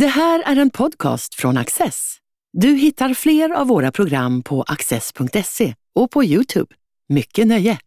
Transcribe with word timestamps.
Det 0.00 0.06
här 0.06 0.42
är 0.46 0.56
en 0.56 0.70
podcast 0.70 1.34
från 1.34 1.56
Access. 1.56 2.16
Du 2.52 2.68
hittar 2.68 3.14
fler 3.14 3.50
av 3.50 3.66
våra 3.66 3.92
program 3.92 4.42
på 4.42 4.62
access.se 4.62 5.74
och 5.94 6.10
på 6.10 6.24
Youtube. 6.24 6.74
Mycket 7.08 7.46
nöje! 7.46 7.78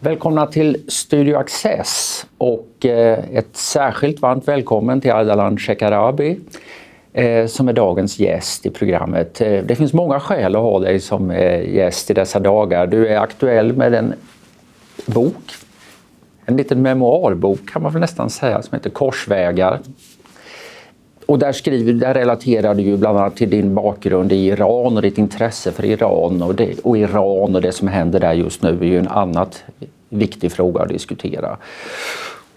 Välkomna 0.00 0.46
till 0.46 0.84
Studio 0.88 1.36
Access 1.36 2.26
och 2.38 2.86
eh, 2.86 3.18
ett 3.32 3.56
särskilt 3.56 4.20
varmt 4.20 4.48
välkommen 4.48 5.00
till 5.00 5.12
Ardalan 5.12 5.58
Shekarabi 5.58 6.40
eh, 7.12 7.46
som 7.46 7.68
är 7.68 7.72
dagens 7.72 8.18
gäst 8.18 8.66
i 8.66 8.70
programmet. 8.70 9.40
Eh, 9.40 9.64
det 9.64 9.76
finns 9.76 9.92
många 9.92 10.20
skäl 10.20 10.56
att 10.56 10.62
ha 10.62 10.78
dig 10.78 11.00
som 11.00 11.30
gäst 11.68 12.10
i 12.10 12.14
dessa 12.14 12.40
dagar. 12.40 12.86
Du 12.86 13.08
är 13.08 13.18
aktuell 13.18 13.72
med 13.72 13.94
en 13.94 14.14
bok, 15.06 15.52
en 16.50 16.56
liten 16.56 16.82
memoarbok 16.82 17.70
kan 17.70 17.82
man 17.82 17.92
väl 17.92 18.00
nästan 18.00 18.30
säga, 18.30 18.62
som 18.62 18.76
heter 18.76 18.90
Korsvägar. 18.90 19.80
Och 21.26 21.38
där, 21.38 21.52
skriver, 21.52 21.92
där 21.92 22.14
relaterar 22.14 22.74
du 22.74 22.82
ju 22.82 22.96
bland 22.96 23.18
annat 23.18 23.36
till 23.36 23.50
din 23.50 23.74
bakgrund 23.74 24.32
i 24.32 24.46
Iran 24.46 24.96
och 24.96 25.02
ditt 25.02 25.18
intresse 25.18 25.72
för 25.72 25.84
Iran 25.84 26.42
och, 26.42 26.54
det, 26.54 26.78
och 26.78 26.98
Iran 26.98 27.56
och 27.56 27.62
det 27.62 27.72
som 27.72 27.88
händer 27.88 28.20
där 28.20 28.32
just 28.32 28.62
nu 28.62 28.68
är 28.68 28.84
ju 28.84 28.98
en 28.98 29.08
annat 29.08 29.64
viktig 30.08 30.52
fråga 30.52 30.82
att 30.82 30.88
diskutera. 30.88 31.56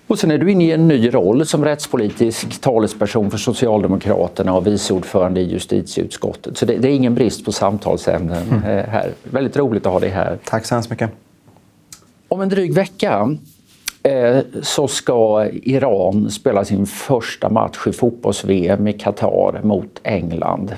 Och 0.07 0.20
sen 0.20 0.31
är 0.31 0.37
du 0.37 0.51
inne 0.51 0.65
i 0.65 0.71
en 0.71 0.87
ny 0.87 1.13
roll 1.13 1.45
som 1.45 1.65
rättspolitisk 1.65 2.62
talesperson 2.62 3.31
för 3.31 3.37
Socialdemokraterna 3.37 4.53
och 4.53 4.67
vice 4.67 4.93
ordförande 4.93 5.41
i 5.41 5.51
justitieutskottet. 5.51 6.57
Så 6.57 6.65
det, 6.65 6.77
det 6.77 6.87
är 6.87 6.95
ingen 6.95 7.15
brist 7.15 7.45
på 7.45 7.51
samtalsämnen 7.51 8.48
mm. 8.48 8.63
Eh, 8.63 8.85
här. 8.85 9.12
Väldigt 9.23 9.57
roligt 9.57 9.85
att 9.85 9.91
ha 9.91 9.99
dig 9.99 10.09
här. 10.09 10.37
Tack 10.43 10.65
så 10.65 10.75
hemskt 10.75 10.89
mycket. 10.89 11.09
Om 12.27 12.41
en 12.41 12.49
dryg 12.49 12.73
vecka 12.73 13.37
Eh, 14.03 14.39
så 14.62 14.88
ska 14.88 15.48
Iran 15.52 16.31
spela 16.31 16.66
sin 16.66 16.85
första 16.85 17.49
match 17.49 17.87
i 17.87 17.91
fotbolls-VM 17.91 18.87
i 18.87 18.93
Qatar 18.93 19.59
mot 19.63 19.99
England. 20.04 20.73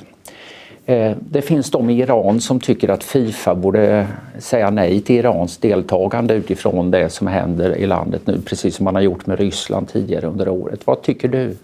Eh, 0.85 1.11
det 1.19 1.41
finns 1.41 1.71
de 1.71 1.89
i 1.89 2.01
Iran 2.01 2.41
som 2.41 2.59
tycker 2.59 2.89
att 2.89 3.03
Fifa 3.03 3.55
borde 3.55 4.07
säga 4.39 4.69
nej 4.69 5.01
till 5.01 5.15
Irans 5.15 5.57
deltagande 5.57 6.33
utifrån 6.33 6.91
det 6.91 7.09
som 7.09 7.27
händer 7.27 7.75
i 7.75 7.85
landet 7.85 8.21
nu, 8.25 8.41
precis 8.45 8.75
som 8.75 8.83
man 8.83 8.95
har 8.95 9.01
gjort 9.01 9.25
med 9.25 9.39
Ryssland 9.39 9.87
tidigare 9.87 10.27
under 10.27 10.49
året. 10.49 10.87
Vad 10.87 11.01
tycker 11.01 11.27
du? 11.27 11.55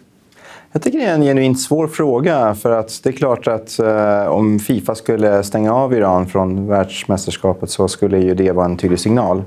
Jag 0.71 0.81
tycker 0.81 0.99
det 0.99 1.05
är 1.05 1.13
en 1.13 1.21
genuint 1.21 1.59
svår 1.59 1.87
fråga. 1.87 2.55
För 2.55 2.71
att 2.71 2.99
det 3.03 3.09
är 3.09 3.13
klart 3.13 3.47
att 3.47 3.79
eh, 3.79 4.25
om 4.27 4.59
Fifa 4.59 4.95
skulle 4.95 5.43
stänga 5.43 5.73
av 5.73 5.93
Iran 5.93 6.27
från 6.27 6.67
världsmästerskapet 6.67 7.69
så 7.69 7.87
skulle 7.87 8.19
ju 8.19 8.35
det 8.35 8.51
vara 8.51 8.65
en 8.65 8.77
tydlig 8.77 8.99
signal. 8.99 9.43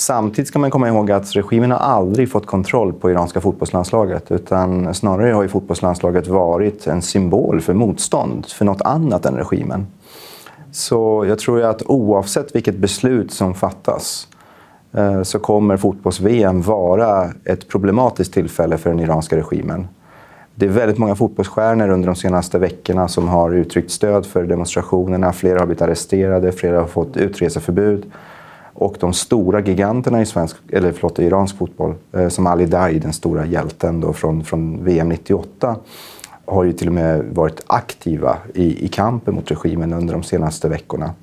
Samtidigt 0.00 0.48
ska 0.48 0.58
man 0.58 0.70
komma 0.70 0.88
ihåg 0.88 1.10
att 1.10 1.36
regimen 1.36 1.70
har 1.70 1.78
aldrig 1.78 2.30
fått 2.30 2.46
kontroll 2.46 2.92
på 2.92 3.10
iranska 3.10 3.40
fotbollslandslaget. 3.40 4.30
Utan 4.30 4.94
snarare 4.94 5.32
har 5.32 5.42
ju 5.42 5.48
fotbollslandslaget 5.48 6.26
varit 6.26 6.86
en 6.86 7.02
symbol 7.02 7.60
för 7.60 7.74
motstånd, 7.74 8.46
för 8.46 8.64
något 8.64 8.82
annat 8.82 9.26
än 9.26 9.36
regimen. 9.36 9.86
Så 10.72 11.24
jag 11.28 11.38
tror 11.38 11.62
att 11.62 11.82
oavsett 11.82 12.54
vilket 12.54 12.76
beslut 12.76 13.32
som 13.32 13.54
fattas 13.54 14.28
eh, 14.92 15.22
så 15.22 15.38
kommer 15.38 15.76
fotbolls-VM 15.76 16.62
vara 16.62 17.30
ett 17.44 17.68
problematiskt 17.68 18.34
tillfälle 18.34 18.78
för 18.78 18.90
den 18.90 19.00
iranska 19.00 19.36
regimen. 19.36 19.88
Det 20.54 20.66
är 20.66 20.70
väldigt 20.70 20.98
många 20.98 21.14
fotbollsstjärnor 21.14 21.88
under 21.88 22.06
de 22.06 22.16
senaste 22.16 22.58
veckorna 22.58 23.08
som 23.08 23.28
har 23.28 23.54
uttryckt 23.54 23.90
stöd 23.90 24.26
för 24.26 24.44
demonstrationerna. 24.44 25.32
Flera 25.32 25.58
har 25.58 25.66
blivit 25.66 25.82
arresterade, 25.82 26.52
flera 26.52 26.80
har 26.80 26.86
fått 26.86 27.16
utreseförbud. 27.16 28.12
Och 28.80 28.96
de 29.00 29.12
stora 29.12 29.60
giganterna 29.60 30.22
i, 30.22 30.26
svensk, 30.26 30.56
eller 30.72 30.92
förlåt, 30.92 31.18
iransk 31.18 31.56
fotboll, 31.56 31.94
eh, 32.12 32.28
som 32.28 32.46
Ali 32.46 32.66
Dai, 32.66 32.98
den 32.98 33.12
stora 33.12 33.46
hjälten 33.46 34.00
då 34.00 34.12
från, 34.12 34.44
från 34.44 34.84
VM 34.84 35.08
98, 35.08 35.76
har 36.44 36.64
ju 36.64 36.72
till 36.72 36.88
och 36.88 36.94
med 36.94 37.24
varit 37.32 37.62
aktiva 37.66 38.36
i, 38.54 38.84
i 38.84 38.88
kampen 38.88 39.34
mot 39.34 39.50
regimen 39.50 39.92
under 39.92 40.14
de 40.14 40.22
senaste 40.22 40.68
veckorna. 40.68 41.14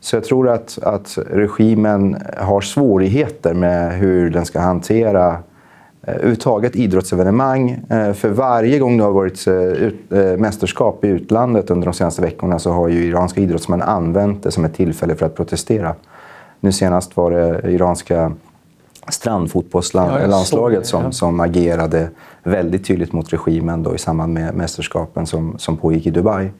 Så 0.00 0.16
jag 0.16 0.24
tror 0.24 0.48
att, 0.48 0.78
att 0.82 1.18
regimen 1.30 2.16
har 2.36 2.60
svårigheter 2.60 3.54
med 3.54 3.92
hur 3.98 4.30
den 4.30 4.44
ska 4.44 4.60
hantera 4.60 5.28
eh, 6.02 6.14
överhuvudtaget 6.14 6.76
idrottsevenemang. 6.76 7.70
Eh, 7.90 8.12
för 8.12 8.28
varje 8.28 8.78
gång 8.78 8.96
det 8.96 9.04
har 9.04 9.12
varit 9.12 9.46
eh, 9.46 10.18
eh, 10.18 10.38
mästerskap 10.38 11.04
i 11.04 11.08
utlandet 11.08 11.70
under 11.70 11.84
de 11.84 11.94
senaste 11.94 12.22
veckorna 12.22 12.58
så 12.58 12.72
har 12.72 12.88
ju 12.88 13.04
iranska 13.04 13.40
idrottsmän 13.40 13.82
använt 13.82 14.42
det 14.42 14.50
som 14.50 14.64
ett 14.64 14.74
tillfälle 14.74 15.14
för 15.14 15.26
att 15.26 15.36
protestera. 15.36 15.94
Nu 16.60 16.72
senast 16.72 17.16
var 17.16 17.30
det 17.30 17.70
iranska 17.70 18.32
strandfotbollslandslaget 19.08 20.86
som, 20.86 21.12
som 21.12 21.40
agerade 21.40 22.10
väldigt 22.42 22.86
tydligt 22.86 23.12
mot 23.12 23.32
regimen 23.32 23.82
då 23.82 23.94
i 23.94 23.98
samband 23.98 24.32
med 24.32 24.54
mästerskapen 24.54 25.26
som, 25.26 25.58
som 25.58 25.76
pågick 25.76 26.06
i 26.06 26.10
Dubai. 26.10 26.50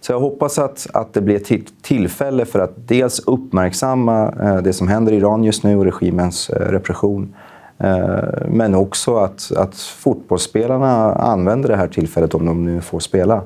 Så 0.00 0.12
jag 0.12 0.20
hoppas 0.20 0.58
att, 0.58 0.86
att 0.92 1.14
det 1.14 1.20
blir 1.20 1.36
ett 1.36 1.82
tillfälle 1.82 2.44
för 2.44 2.58
att 2.58 2.88
dels 2.88 3.18
uppmärksamma 3.18 4.34
eh, 4.42 4.56
det 4.56 4.72
som 4.72 4.88
händer 4.88 5.12
i 5.12 5.16
Iran 5.16 5.44
just 5.44 5.64
nu 5.64 5.76
och 5.76 5.84
regimens 5.84 6.50
eh, 6.50 6.70
repression. 6.70 7.34
Eh, 7.78 8.18
men 8.48 8.74
också 8.74 9.16
att, 9.16 9.52
att 9.56 9.76
fotbollsspelarna 9.76 11.14
använder 11.14 11.68
det 11.68 11.76
här 11.76 11.88
tillfället, 11.88 12.34
om 12.34 12.46
de 12.46 12.64
nu 12.64 12.80
får 12.80 13.00
spela, 13.00 13.42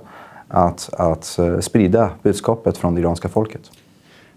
att, 0.48 0.91
att 0.92 1.38
sprida 1.60 2.10
budskapet 2.22 2.76
från 2.76 2.94
det 2.94 3.00
iranska 3.00 3.28
folket. 3.28 3.62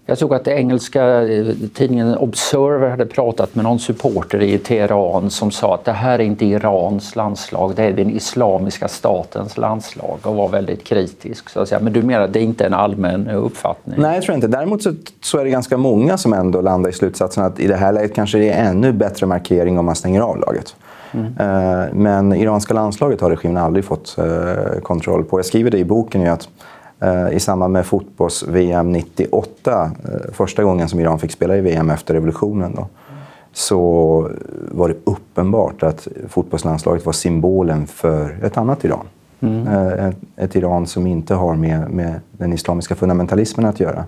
Jag 0.06 0.18
såg 0.18 0.34
att 0.34 0.48
engelska 0.48 1.22
eh, 1.22 1.46
tidningen 1.74 2.16
Observer 2.16 2.90
hade 2.90 3.06
pratat 3.06 3.54
med 3.54 3.64
någon 3.64 3.78
supporter 3.78 4.42
i 4.42 4.58
Teheran 4.58 5.30
som 5.30 5.50
sa 5.50 5.74
att 5.74 5.84
det 5.84 5.92
här 5.92 6.18
är 6.18 6.22
inte 6.22 6.46
Irans 6.46 7.16
landslag, 7.16 7.72
det 7.76 7.82
är 7.82 7.92
den 7.92 8.10
islamiska 8.10 8.88
statens 8.88 9.56
landslag 9.56 10.18
och 10.22 10.34
var 10.34 10.48
väldigt 10.48 10.84
kritisk. 10.84 11.48
Så 11.48 11.60
att 11.60 11.68
säga. 11.68 11.80
Men 11.80 11.92
du 11.92 12.02
menar 12.02 12.24
att 12.24 12.32
det 12.32 12.38
är 12.38 12.44
inte 12.44 12.66
en 12.66 12.74
allmän 12.74 13.30
uppfattning? 13.30 14.00
Nej, 14.00 14.14
jag 14.14 14.22
tror 14.22 14.34
inte. 14.34 14.46
Däremot 14.46 14.82
så, 14.82 14.94
så, 15.20 15.38
är 15.38 15.44
det 15.44 15.50
ganska 15.50 15.76
många 15.76 16.18
som 16.18 16.32
ändå 16.32 16.60
landar 16.60 16.90
i 16.90 16.92
slutsatsen 16.92 17.44
att 17.44 17.60
i 17.60 17.66
det 17.66 17.76
här 17.76 17.92
läget 17.92 18.14
kanske 18.14 18.38
det 18.38 18.50
är 18.50 18.64
ännu 18.64 18.92
bättre 18.92 19.26
markering 19.26 19.78
om 19.78 19.86
man 19.86 19.96
stänger 19.96 20.20
av 20.20 20.40
laget. 20.40 20.76
Mm. 21.12 21.26
Eh, 21.26 21.94
men 21.94 22.32
iranska 22.32 22.74
landslaget 22.74 23.20
har 23.20 23.30
regimen 23.30 23.56
aldrig 23.56 23.84
fått 23.84 24.18
eh, 24.18 24.80
kontroll 24.82 25.24
på. 25.24 25.38
Jag 25.38 25.46
skriver 25.46 25.70
det 25.70 25.78
i 25.78 25.84
boken 25.84 26.20
ju 26.20 26.28
att 26.28 26.48
i 27.32 27.40
samband 27.40 27.72
med 27.72 27.86
fotbolls-VM 27.86 28.92
98, 28.92 29.90
eh, 30.04 30.32
första 30.32 30.64
gången 30.64 30.88
som 30.88 31.00
Iran 31.00 31.18
fick 31.18 31.32
spela 31.32 31.56
i 31.56 31.60
VM 31.60 31.90
efter 31.90 32.14
revolutionen, 32.14 32.74
då, 32.74 32.88
så 33.52 34.30
var 34.70 34.88
det 34.88 34.94
uppenbart 35.04 35.82
att 35.82 36.08
fotbollslandslaget 36.28 37.06
var 37.06 37.12
symbolen 37.12 37.86
för 37.86 38.38
ett 38.42 38.56
annat 38.56 38.84
Iran. 38.84 39.06
Mm. 39.40 39.66
Eh, 39.66 40.06
ett, 40.06 40.16
ett, 40.36 40.56
Iran 40.56 40.86
som 40.86 41.06
inte 41.06 41.34
har 41.34 41.54
med, 41.54 41.90
med 41.90 42.20
den 42.32 42.52
islamiska 42.52 42.94
fundamentalismen 42.94 43.66
att 43.66 43.80
göra. 43.80 44.04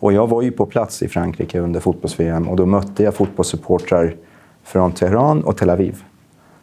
Och 0.00 0.12
jag 0.12 0.26
var 0.26 0.42
ju 0.42 0.50
på 0.50 0.66
plats 0.66 1.02
i 1.02 1.08
Frankrike 1.08 1.60
under 1.60 1.80
fotbolls-VM 1.80 2.48
och 2.48 2.56
då 2.56 2.66
mötte 2.66 3.02
jag 3.02 3.14
fotbollssupportrar 3.14 4.16
från 4.64 4.92
Teheran 4.92 5.44
och 5.44 5.56
Tel 5.56 5.70
Aviv 5.70 6.02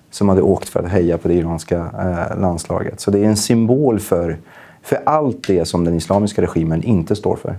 som 0.09 0.29
hade 0.29 0.41
åkt 0.41 0.69
för 0.69 0.79
att 0.79 0.89
heja 0.89 1.17
på 1.17 1.27
det 1.27 1.33
iranska 1.33 1.77
eh, 1.77 2.39
landslaget. 2.39 2.99
Så 2.99 3.11
det 3.11 3.19
är 3.19 3.25
en 3.25 3.37
symbol 3.37 3.99
för 3.99 4.37
för 4.87 4.99
allt 5.03 5.47
det 5.47 5.65
som 5.65 5.85
den 5.85 5.93
islamiska 5.93 6.41
regimen 6.41 6.83
inte 6.83 7.15
står 7.15 7.35
för. 7.35 7.55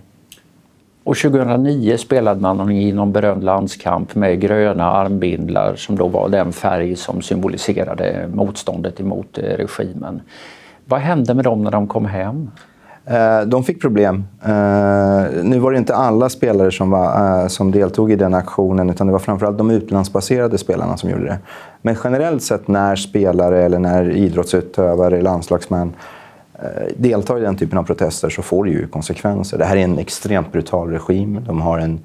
Och 1.04 1.16
2009 1.16 1.96
spelade 1.96 2.40
man 2.40 2.70
i 2.70 2.92
någon 2.92 3.12
berömd 3.12 3.44
landskamp 3.44 4.14
med 4.14 4.40
gröna 4.40 4.90
armbindlar 4.92 5.74
som 5.76 5.96
då 5.96 6.08
var 6.08 6.28
den 6.28 6.52
färg 6.52 6.96
som 6.96 7.22
symboliserade 7.22 8.28
motståndet 8.34 9.00
emot 9.00 9.38
eh, 9.38 9.42
regimen. 9.42 10.20
Vad 10.84 11.00
hände 11.00 11.34
med 11.34 11.44
dem 11.44 11.64
när 11.64 11.70
de 11.70 11.86
kom 11.86 12.06
hem? 12.06 12.50
Eh, 13.04 13.40
de 13.40 13.64
fick 13.64 13.80
problem. 13.80 14.24
Eh, 14.42 15.42
nu 15.42 15.58
var 15.58 15.72
det 15.72 15.78
inte 15.78 15.94
alla 15.94 16.28
spelare 16.28 16.70
som, 16.70 16.90
var, 16.90 17.48
som 17.48 17.70
deltog 17.70 18.12
i 18.12 18.16
den 18.16 18.34
aktionen 18.34 18.90
utan 18.90 19.06
det 19.06 19.12
var 19.12 19.20
framförallt 19.20 19.58
de 19.58 19.70
utlandsbaserade 19.70 20.58
spelarna 20.58 20.96
som 20.96 21.10
gjorde 21.10 21.24
det. 21.24 21.38
Men 21.82 21.96
generellt 22.04 22.42
sett 22.42 22.68
när 22.68 22.96
spelare 22.96 23.64
eller 23.64 23.78
när 23.78 24.10
idrottsutövare, 24.10 25.22
landslagsmän 25.22 25.92
Eh, 26.62 26.92
deltar 26.96 27.38
i 27.38 27.40
den 27.40 27.56
typen 27.56 27.78
av 27.78 27.82
protester 27.82 28.30
så 28.30 28.42
får 28.42 28.64
det 28.64 28.70
ju 28.70 28.86
konsekvenser. 28.86 29.58
Det 29.58 29.64
här 29.64 29.76
är 29.76 29.84
en 29.84 29.98
extremt 29.98 30.52
brutal 30.52 30.90
regim. 30.90 31.44
De 31.46 31.60
har 31.60 31.78
en, 31.78 32.00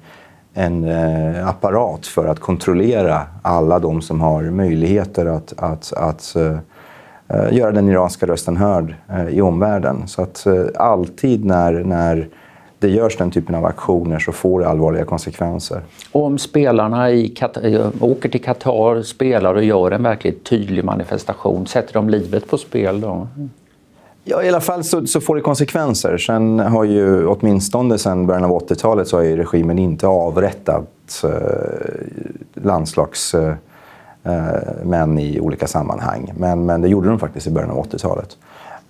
en 0.54 0.84
eh, 0.84 1.48
apparat 1.48 2.06
för 2.06 2.26
att 2.26 2.40
kontrollera 2.40 3.22
alla 3.42 3.78
de 3.78 4.02
som 4.02 4.20
har 4.20 4.42
möjligheter 4.42 5.26
att, 5.26 5.54
att, 5.56 5.92
att 5.92 6.36
eh, 6.36 6.58
eh, 7.28 7.56
göra 7.56 7.72
den 7.72 7.88
iranska 7.88 8.26
rösten 8.26 8.56
hörd 8.56 8.94
i 9.30 9.40
omvärlden. 9.40 10.08
Så 10.08 10.22
att 10.22 10.46
alltid 10.76 11.44
när, 11.44 11.72
när 11.72 12.28
det 12.78 12.88
görs 12.88 13.16
den 13.16 13.30
typen 13.30 13.54
av 13.54 13.64
aktioner 13.64 14.18
så 14.18 14.32
får 14.32 14.60
det 14.60 14.68
allvarliga 14.68 15.04
konsekvenser. 15.04 15.80
Om 16.12 16.38
spelarna 16.38 17.10
i 17.10 17.28
Kat 17.28 17.58
åker 18.00 18.28
till 18.28 18.42
Qatar, 18.42 19.02
spelar 19.02 19.54
och 19.54 19.64
gör 19.64 19.90
en 19.90 20.02
verkligt 20.02 20.44
tydlig 20.44 20.84
manifestation, 20.84 21.66
sätter 21.66 21.92
de 21.92 22.08
livet 22.08 22.48
på 22.50 22.58
spel 22.58 23.00
då? 23.00 23.28
Ja, 24.24 24.42
I 24.42 24.48
alla 24.48 24.60
fall 24.60 24.84
så, 24.84 25.06
så, 25.06 25.20
får 25.20 25.36
det 25.36 25.42
konsekvenser. 25.42 26.18
Sen 26.18 26.58
har 26.58 26.84
ju, 26.84 27.26
åtminstone 27.26 27.98
sen 27.98 28.26
början 28.26 28.44
av 28.44 28.50
80-talet 28.50 29.08
så 29.08 29.16
har 29.16 29.22
ju 29.22 29.36
regimen 29.36 29.78
inte 29.78 30.06
avrättat 30.06 31.24
eh, 31.24 31.30
landslagsmän 32.54 33.58
eh, 35.18 35.24
i 35.24 35.40
olika 35.40 35.66
sammanhang. 35.66 36.32
Men, 36.36 36.66
men 36.66 36.80
det 36.80 36.88
gjorde 36.88 37.08
de 37.08 37.18
faktiskt 37.18 37.46
i 37.46 37.50
början 37.50 37.70
av 37.70 37.86
80-talet. 37.86 38.36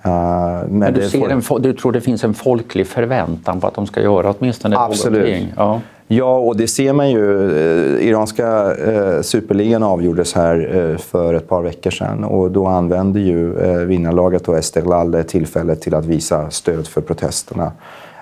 Uh, 0.06 0.10
men, 0.10 0.78
men 0.78 0.94
du, 0.94 1.10
får... 1.10 1.30
en, 1.30 1.62
du, 1.62 1.72
tror 1.72 1.92
det 1.92 2.00
finns 2.00 2.24
en 2.24 2.34
folklig 2.34 2.86
förväntan 2.86 3.60
på 3.60 3.66
att 3.66 3.74
de 3.74 3.86
ska 3.86 4.02
göra 4.02 4.34
åtminstone 4.38 4.78
Absolut. 4.78 5.20
någonting? 5.20 5.52
Ja. 5.56 5.80
Ja, 6.08 6.38
och 6.38 6.56
det 6.56 6.68
ser 6.68 6.92
man 6.92 7.10
ju. 7.10 7.50
Eh, 7.58 8.08
iranska 8.08 8.74
eh, 8.74 9.22
superligan 9.22 9.82
avgjordes 9.82 10.34
här 10.34 10.76
eh, 10.76 10.98
för 10.98 11.34
ett 11.34 11.48
par 11.48 11.62
veckor 11.62 11.90
sedan 11.90 12.24
och 12.24 12.50
då 12.50 12.66
använde 12.66 13.20
ju 13.20 13.58
eh, 13.58 13.76
vinnarlaget 13.76 14.48
och 14.48 14.58
Esteghlal 14.58 15.24
tillfället 15.24 15.80
till 15.80 15.94
att 15.94 16.04
visa 16.04 16.50
stöd 16.50 16.86
för 16.86 17.00
protesterna. 17.00 17.72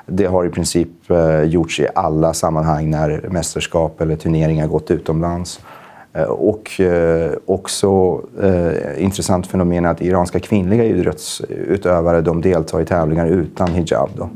Det 0.06 0.24
har 0.24 0.44
i 0.44 0.50
princip 0.50 1.10
eh, 1.10 1.42
gjorts 1.42 1.80
i 1.80 1.86
alla 1.94 2.34
sammanhang 2.34 2.90
när 2.90 3.28
mästerskap 3.30 4.00
eller 4.00 4.16
turneringar 4.16 4.66
gått 4.66 4.90
utomlands. 4.90 5.60
Eh, 6.12 6.24
och 6.24 6.80
eh, 6.80 7.32
också 7.46 8.20
eh, 8.42 9.04
intressant 9.04 9.46
fenomen 9.46 9.84
är 9.84 9.90
att 9.90 10.02
iranska 10.02 10.40
kvinnliga 10.40 10.84
idrottsutövare 10.84 12.20
de 12.20 12.40
deltar 12.40 12.80
i 12.80 12.84
tävlingar 12.84 13.26
utan 13.26 13.68
hijab. 13.68 14.10
Då. 14.16 14.28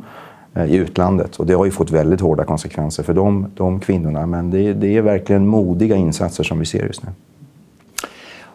Eh, 0.57 0.65
i 0.65 0.77
utlandet. 0.77 1.37
Och 1.37 1.47
det 1.47 1.55
har 1.55 1.65
ju 1.65 1.71
fått 1.71 1.91
väldigt 1.91 2.21
hårda 2.21 2.45
konsekvenser 2.45 3.03
för 3.03 3.15
de, 3.15 3.47
de 3.55 3.81
kvinnorna. 3.81 4.27
Men 4.27 4.51
det, 4.51 4.73
det 4.73 4.97
är 4.97 5.03
verkligen 5.03 5.47
modiga 5.47 5.97
insatser 5.97 6.45
som 6.45 6.59
vi 6.59 6.67
ser 6.67 6.87
just 6.87 7.03
nu. 7.03 7.09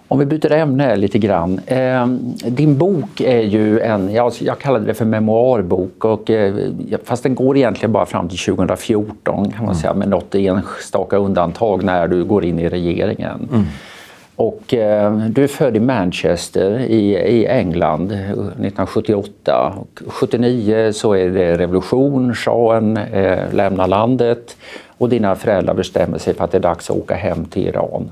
Om 0.08 0.20
vi 0.20 0.26
byter 0.26 0.52
ämne 0.52 0.96
lite 0.96 1.20
grann. 1.20 1.60
Eh, 1.66 2.08
din 2.48 2.78
bok 2.78 3.22
är 3.22 3.42
ju 3.42 3.80
en, 3.80 4.14
jag, 4.14 4.34
jag 4.40 4.60
kallade 4.60 4.86
det 4.86 4.94
för 4.94 5.06
memoarbok, 5.06 6.06
och, 6.06 6.30
eh, 6.30 6.56
fast 7.04 7.24
den 7.24 7.36
går 7.36 7.58
egentligen 7.58 7.92
bara 7.92 8.06
fram 8.06 8.30
till 8.30 8.38
2014 8.38 9.52
kan 9.52 9.58
man 9.58 9.66
mm. 9.66 9.76
säga, 9.76 9.94
med 9.94 10.10
något 10.10 10.36
enstaka 10.36 11.18
undantag 11.18 11.84
när 11.84 12.08
du 12.08 12.24
går 12.24 12.46
in 12.46 12.60
i 12.60 12.70
regeringen. 12.70 13.50
Mm. 13.52 13.66
Och, 14.42 14.74
eh, 14.74 15.18
du 15.18 15.44
är 15.44 15.48
född 15.48 15.78
i 15.78 15.80
Manchester 15.80 16.80
i, 16.80 17.16
i 17.16 17.46
England 17.46 18.12
eh, 18.12 18.30
1978. 18.30 19.74
Och 19.78 20.02
79 20.08 20.92
så 20.94 21.14
är 21.14 21.30
det 21.30 21.58
revolution, 21.58 22.36
shahen 22.36 22.98
eh, 22.98 23.54
lämnar 23.54 23.88
landet 23.88 24.58
och 24.98 25.10
dina 25.10 25.36
föräldrar 25.36 25.74
bestämmer 25.74 26.18
sig 26.18 26.34
för 26.34 26.44
att 26.44 26.52
det 26.52 26.58
är 26.58 26.62
dags 26.62 26.90
att 26.90 26.98
åka 26.98 27.16
hem 27.16 27.46
till 27.46 27.68
Iran. 27.68 28.12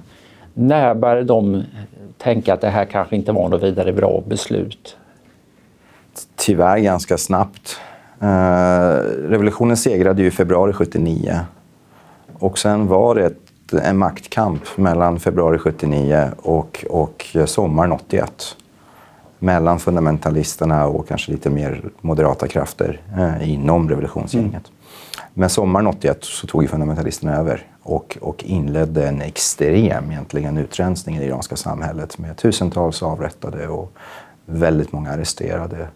När 0.54 0.96
började 0.96 1.24
de 1.24 1.64
tänka 2.18 2.54
att 2.54 2.62
det 2.62 2.70
här 2.70 2.86
kanske 2.86 3.16
inte 3.16 3.32
var 3.32 3.50
något 3.50 3.64
vidare 3.64 3.94
bra 3.94 4.24
beslut? 4.28 4.98
Tyvärr 6.36 6.78
ganska 6.78 7.18
snabbt. 7.18 7.80
Eh, 8.22 8.94
revolutionen 9.30 9.78
segrade 9.78 10.22
ju 10.22 10.28
i 10.28 10.32
februari 10.32 10.74
79 10.74 11.40
och 12.40 12.58
sen 12.58 12.88
var 12.88 13.16
det 13.16 13.26
ett 13.26 13.49
en 13.74 13.98
maktkamp 13.98 14.78
mellan 14.78 15.20
februari 15.20 15.58
79 15.58 16.32
och, 16.38 16.86
och 16.90 17.38
sommaren 17.46 17.92
81. 17.92 18.56
Mellan 19.40 19.80
fundamentalisterna 19.80 20.86
och 20.88 21.08
kanske 21.08 21.32
lite 21.32 21.50
mer 21.50 21.84
moderata 22.02 22.48
krafter 22.48 23.02
eh, 23.18 23.52
inom 23.52 23.90
revolutionsgänget. 23.90 24.54
Mm. 24.54 24.80
Men 25.34 25.50
sommaren 25.50 25.88
81 25.88 26.18
så 26.22 26.48
tog 26.48 26.70
fundamentalisterna 26.70 27.36
över 27.36 27.68
och, 27.84 28.18
och 28.22 28.44
inledde 28.44 29.08
en 29.08 29.22
extrem 29.22 30.12
egentligen 30.12 30.58
utrensning 30.58 31.16
i 31.16 31.20
det 31.20 31.26
iranska 31.26 31.56
samhället 31.56 32.18
med 32.18 32.38
tusentals 32.38 33.04
avrättade 33.04 33.68
och 33.68 33.94
väldigt 34.46 34.92
många 34.92 35.12
arresterade. 35.12 35.88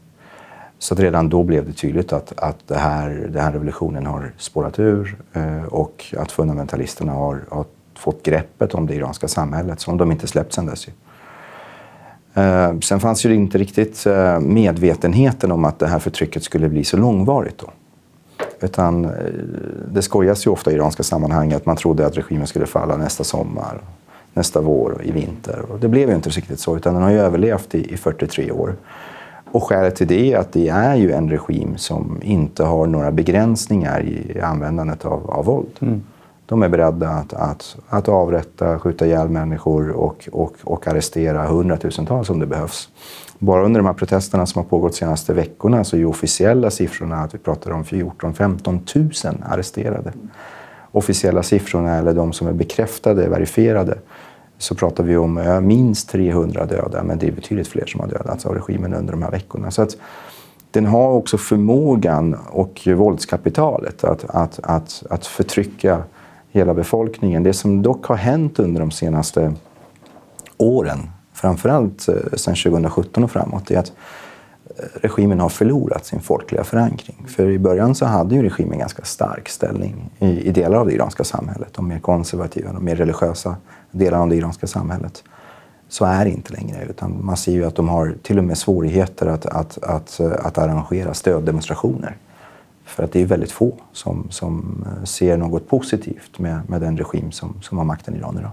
Så 0.80 0.96
redan 0.96 1.30
då 1.30 1.44
blev 1.44 1.66
det 1.66 1.74
tydligt 1.74 2.14
att, 2.14 2.40
att 2.40 2.68
det 2.68 2.78
här, 2.78 3.10
den 3.30 3.44
här 3.44 3.52
revolutionen 3.52 4.06
har 4.06 4.31
spårat 4.38 4.80
ur 4.80 5.18
eh, 5.34 5.64
och 5.64 6.06
att 6.18 6.31
fundamentalisterna 6.31 7.12
har, 7.12 7.42
har, 7.50 7.66
fått 7.96 8.24
greppet 8.24 8.74
om 8.74 8.88
det 8.88 8.96
iranska 8.96 9.28
samhället 9.28 9.80
som 9.80 9.98
de 9.98 10.12
inte 10.12 10.28
släppt 10.28 10.54
sedan 10.54 10.66
dess. 10.66 10.88
Eh, 12.34 12.80
sen 12.80 13.00
fanns 13.00 13.25
ju 13.25 13.36
inte 13.36 13.58
riktigt 13.58 14.06
eh, 14.06 14.40
medvetenheten 14.40 15.52
om 15.52 15.66
att 15.66 15.80
det 15.80 15.88
här 15.88 16.00
förtrycket 16.00 16.44
skulle 16.44 16.70
bli 16.70 16.84
så 16.84 16.98
långvarigt. 16.98 17.58
Då. 17.58 17.70
Utan 18.60 19.06
eh, 19.06 19.12
det 19.92 20.02
skojas 20.02 20.48
ju 20.48 20.52
ofta 20.52 20.72
i 20.72 20.75
iranska 20.75 21.04
sammanhang 21.04 21.54
att 21.54 21.66
man 21.66 21.75
trodde 21.75 22.06
att 22.06 22.18
regimen 22.18 22.48
skulle 22.48 22.66
falla 22.66 22.98
nästa 22.98 23.24
sommar, 23.24 23.81
nästa 24.34 24.62
vår 24.62 24.92
och 24.92 25.04
i 25.04 25.12
vinter. 25.12 25.60
Och 25.70 25.80
det 25.80 25.88
blev 25.88 26.10
ju 26.10 26.16
inte 26.16 26.30
riktigt 26.30 26.60
så, 26.60 26.78
utan 26.78 26.94
den 26.94 27.04
har 27.04 27.12
ju 27.12 27.20
överlevt 27.20 27.75
i, 27.75 27.94
i 27.94 27.98
43 27.98 28.52
år. 28.52 28.75
Och 29.53 29.63
skälet 29.63 29.95
till 29.95 30.07
det 30.07 30.33
är 30.33 30.38
att 30.38 30.53
det 30.53 30.69
är 30.69 30.95
ju 30.95 31.11
en 31.11 31.29
regim 31.29 31.77
som 31.77 32.19
inte 32.23 32.63
har 32.63 32.88
några 32.88 33.11
begränsningar 33.11 34.01
i 34.01 34.41
användandet 34.41 35.05
av, 35.05 35.31
av 35.31 35.45
våld. 35.45 35.79
Mm. 35.79 36.03
De 36.45 36.63
är 36.63 36.69
beredda 36.69 37.09
att, 37.09 37.33
att, 37.33 37.77
att 37.89 38.09
avrätta, 38.09 38.79
skjuta 38.79 39.05
ihjäl 39.05 39.29
människor 39.29 39.89
och, 39.89 40.29
och, 40.31 40.53
och 40.63 40.88
arrestera 40.88 41.45
hundratusentals 41.45 42.29
om 42.29 42.39
det 42.39 42.45
behövs. 42.45 42.89
Bara 43.39 43.65
under 43.65 43.79
de 43.79 43.85
här 43.85 43.94
protesterna 43.94 44.45
som 44.45 44.63
har 44.63 44.69
pågått 44.69 44.91
de 44.91 44.97
senaste 44.97 45.33
veckorna 45.33 45.83
så 45.83 45.95
är 45.95 46.00
ju 46.00 46.05
officiella 46.05 46.69
siffrorna 46.69 47.15
att 47.15 47.33
vi 47.33 47.38
pratar 47.38 47.71
om 47.71 47.83
14-15 47.83 49.27
000 49.31 49.44
arresterade. 49.50 50.13
Officiella 50.91 51.44
siffrorna, 51.44 51.95
eller 51.95 52.13
de 52.13 52.33
som 52.33 52.47
är 52.47 52.53
bekräftade, 52.53 53.29
verifierade, 53.29 53.97
så 54.63 54.75
pratar 54.75 55.04
vi 55.04 55.18
om 55.18 55.38
eh, 55.38 55.62
minst 55.62 56.10
300 56.10 56.65
döda, 56.65 57.04
men 57.04 57.18
det 57.18 57.27
är 57.27 57.31
betydligt 57.31 57.68
fler 57.68 57.86
som 57.86 58.00
har 58.00 58.07
dödats 58.07 58.30
alltså 58.30 58.50
av 58.50 58.56
regimen 58.56 58.94
under 58.94 59.12
de 59.12 59.24
här 59.24 59.31
veckorna. 59.31 59.71
Så 59.71 59.81
att 59.81 59.98
den 60.71 60.86
har 60.86 61.12
också 61.12 61.38
förmågan 61.38 62.38
och 62.51 62.88
våldskapitalet 62.88 64.04
att, 64.04 64.25
att, 64.30 64.60
att, 64.63 65.04
att 65.10 65.25
förtrycka 65.25 66.04
hela 66.51 66.74
befolkningen. 66.74 67.44
Det 67.44 67.54
som 67.54 67.81
dock 67.81 68.06
har 68.06 68.15
hänt 68.15 68.60
under 68.60 68.80
de 68.80 68.92
senaste 68.92 69.54
åren, 70.57 71.00
framförallt 71.33 72.07
eh, 72.07 72.15
sedan 72.33 72.56
2017 72.56 73.24
och 73.24 73.31
framåt, 73.31 73.71
är 73.71 73.80
att 73.80 73.92
regimen 74.94 75.40
har 75.40 75.50
förlorat 75.50 76.06
sin 76.06 76.20
folkliga 76.20 76.64
förankring. 76.64 77.25
För 77.28 77.50
i 77.50 77.60
början 77.60 77.96
så 77.96 78.06
hade 78.06 78.36
ju 78.36 78.44
regimen 78.44 78.80
ganska 78.80 79.04
stark 79.04 79.50
ställning 79.50 80.10
i, 80.20 80.48
i 80.48 80.52
delar 80.52 80.78
av 80.78 80.88
det 80.88 80.94
iranska 80.94 81.24
samhället. 81.24 81.74
De 81.74 81.88
mer 81.88 82.00
konservativa, 82.00 82.74
de 82.74 82.86
mer 82.86 82.96
religiösa 82.96 83.56
delarna 83.92 84.24
av 84.24 84.30
det 84.30 84.36
iranska 84.36 84.68
samhället. 84.68 85.24
Så 85.90 86.06
är 86.06 86.25
det 86.25 86.31
inte 86.31 86.54
längre. 86.54 86.86
Utan 86.90 87.25
man 87.25 87.38
ser 87.38 87.52
ju 87.52 87.66
att 87.66 87.75
de 87.75 87.90
har 87.90 88.16
till 88.24 88.38
och 88.38 88.44
med 88.44 88.58
svårigheter 88.58 89.28
att, 89.28 89.46
att, 89.46 89.84
att, 89.84 90.20
att 90.20 90.58
arrangera 90.58 91.14
stöddemonstrationer. 91.14 92.18
För 92.86 93.04
att 93.04 93.12
det 93.12 93.22
är 93.22 93.25
väldigt 93.25 93.52
få 93.52 93.74
som, 93.92 94.28
som 94.30 94.86
eh, 94.86 95.04
ser 95.04 95.38
något 95.38 95.68
positivt 95.68 96.40
med, 96.40 96.70
med 96.70 96.81
den 96.81 96.98
regim 96.98 97.31
som, 97.31 97.62
som 97.62 97.78
har 97.78 97.86
makten 97.86 98.16
i 98.16 98.18
Iran 98.18 98.38
idag. 98.38 98.52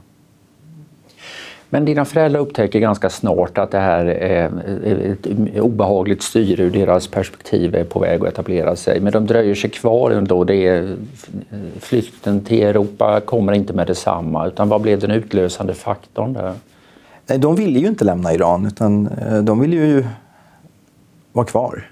Men 1.71 1.85
dina 1.85 2.05
föräldrar 2.05 2.41
upptäcker 2.41 2.81
ganska 2.81 3.11
snart 3.11 3.59
att 3.59 3.71
det 3.71 3.79
här 3.79 4.07
är 4.07 4.51
ett 5.13 5.27
obehagligt 5.61 6.23
styre 6.23 6.63
ur 6.63 6.71
deras 6.71 7.07
perspektiv 7.07 7.75
är 7.75 7.85
på 7.85 7.99
väg 7.99 8.23
att 8.23 8.29
etablera 8.29 8.77
sig. 8.77 9.01
Men 9.01 9.13
de 9.13 9.27
dröjer 9.27 9.55
sig 9.55 9.71
kvar 9.71 10.11
ändå. 10.11 10.45
Det 10.45 10.67
är, 10.67 10.97
flykten 11.81 12.45
till 12.45 12.63
Europa 12.63 13.21
kommer 13.21 13.53
inte 13.53 13.73
med 13.73 13.87
detsamma. 13.87 14.47
Utan 14.47 14.69
vad 14.69 14.81
blev 14.81 15.01
den 15.01 15.11
utlösande 15.11 15.75
faktorn 15.75 16.33
där? 16.33 16.55
Nej, 17.27 17.39
de 17.39 17.57
ville 17.57 17.79
ju 17.79 17.87
inte 17.87 18.05
lämna 18.05 18.35
Iran, 18.35 18.67
utan 18.67 19.07
eh, 19.07 19.39
de 19.39 19.61
ville 19.61 19.77
ju 19.77 20.05
vara 21.33 21.47
kvar 21.47 21.85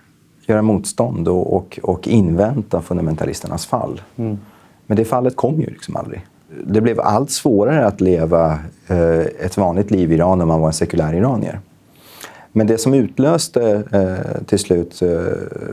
göra 0.49 0.62
motstånd 0.62 1.28
och, 1.28 1.54
och, 1.54 1.78
och 1.82 2.08
invänta 2.08 2.82
fundamentalisternas 2.82 3.66
fall. 3.66 4.00
Mm. 4.16 4.38
Men 4.87 4.97
det 4.97 5.04
fallet 5.04 5.37
kom 5.37 5.61
ju 5.61 5.66
liksom 5.66 5.97
aldrig. 5.97 6.26
Det 6.64 6.80
blev 6.80 7.00
allt 7.00 7.30
svårare 7.30 7.86
att 7.86 8.00
leva 8.00 8.58
eh, 8.86 9.20
ett 9.20 9.56
vanligt 9.56 9.90
liv 9.90 10.12
i 10.12 10.14
Iran 10.14 10.40
om 10.40 10.48
man 10.48 10.60
var 10.60 10.66
en 10.66 10.72
sekulär 10.72 11.14
iranier. 11.14 11.60
Men 12.52 12.66
det 12.66 12.78
som 12.78 12.94
utlöste 12.94 13.82
eh, 13.92 14.44
till 14.46 14.58
slut 14.58 15.02
eh, 15.02 15.08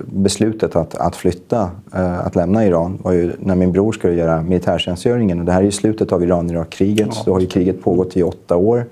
beslutet 0.06 0.76
att, 0.76 0.96
att 0.96 1.16
flytta, 1.16 1.70
eh, 1.94 2.20
att 2.20 2.36
lämna 2.36 2.66
Iran, 2.66 3.00
var 3.04 3.12
ju 3.12 3.34
när 3.40 3.56
min 3.56 3.72
bror 3.72 3.92
skulle 3.92 4.14
göra 4.14 4.42
militärtjänstgöringen. 4.42 5.40
Och 5.40 5.46
det 5.46 5.52
här 5.52 5.60
är 5.60 5.66
ju 5.66 5.72
slutet 5.72 6.12
av 6.12 6.24
Iran-Irak-kriget. 6.24 7.10
Ja. 7.12 7.22
Då 7.26 7.34
har 7.34 7.40
ju 7.40 7.48
kriget 7.48 7.84
pågått 7.84 8.18
i 8.18 8.24
åtta 8.24 8.56
år 8.56 8.86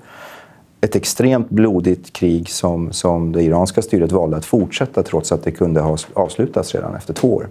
ett 0.80 0.96
extremt 0.96 1.50
blodigt 1.50 2.12
krig 2.12 2.50
som, 2.50 2.92
som 2.92 3.32
det 3.32 3.42
iranska 3.42 3.82
styret 3.82 4.12
valde 4.12 4.36
att 4.36 4.44
fortsätta 4.44 5.02
trots 5.02 5.32
att 5.32 5.44
det 5.44 5.50
kunde 5.50 5.80
ha 5.80 5.96
avslutats 6.14 6.74
redan 6.74 6.94
efter 6.94 7.14
två 7.14 7.34
år. 7.34 7.48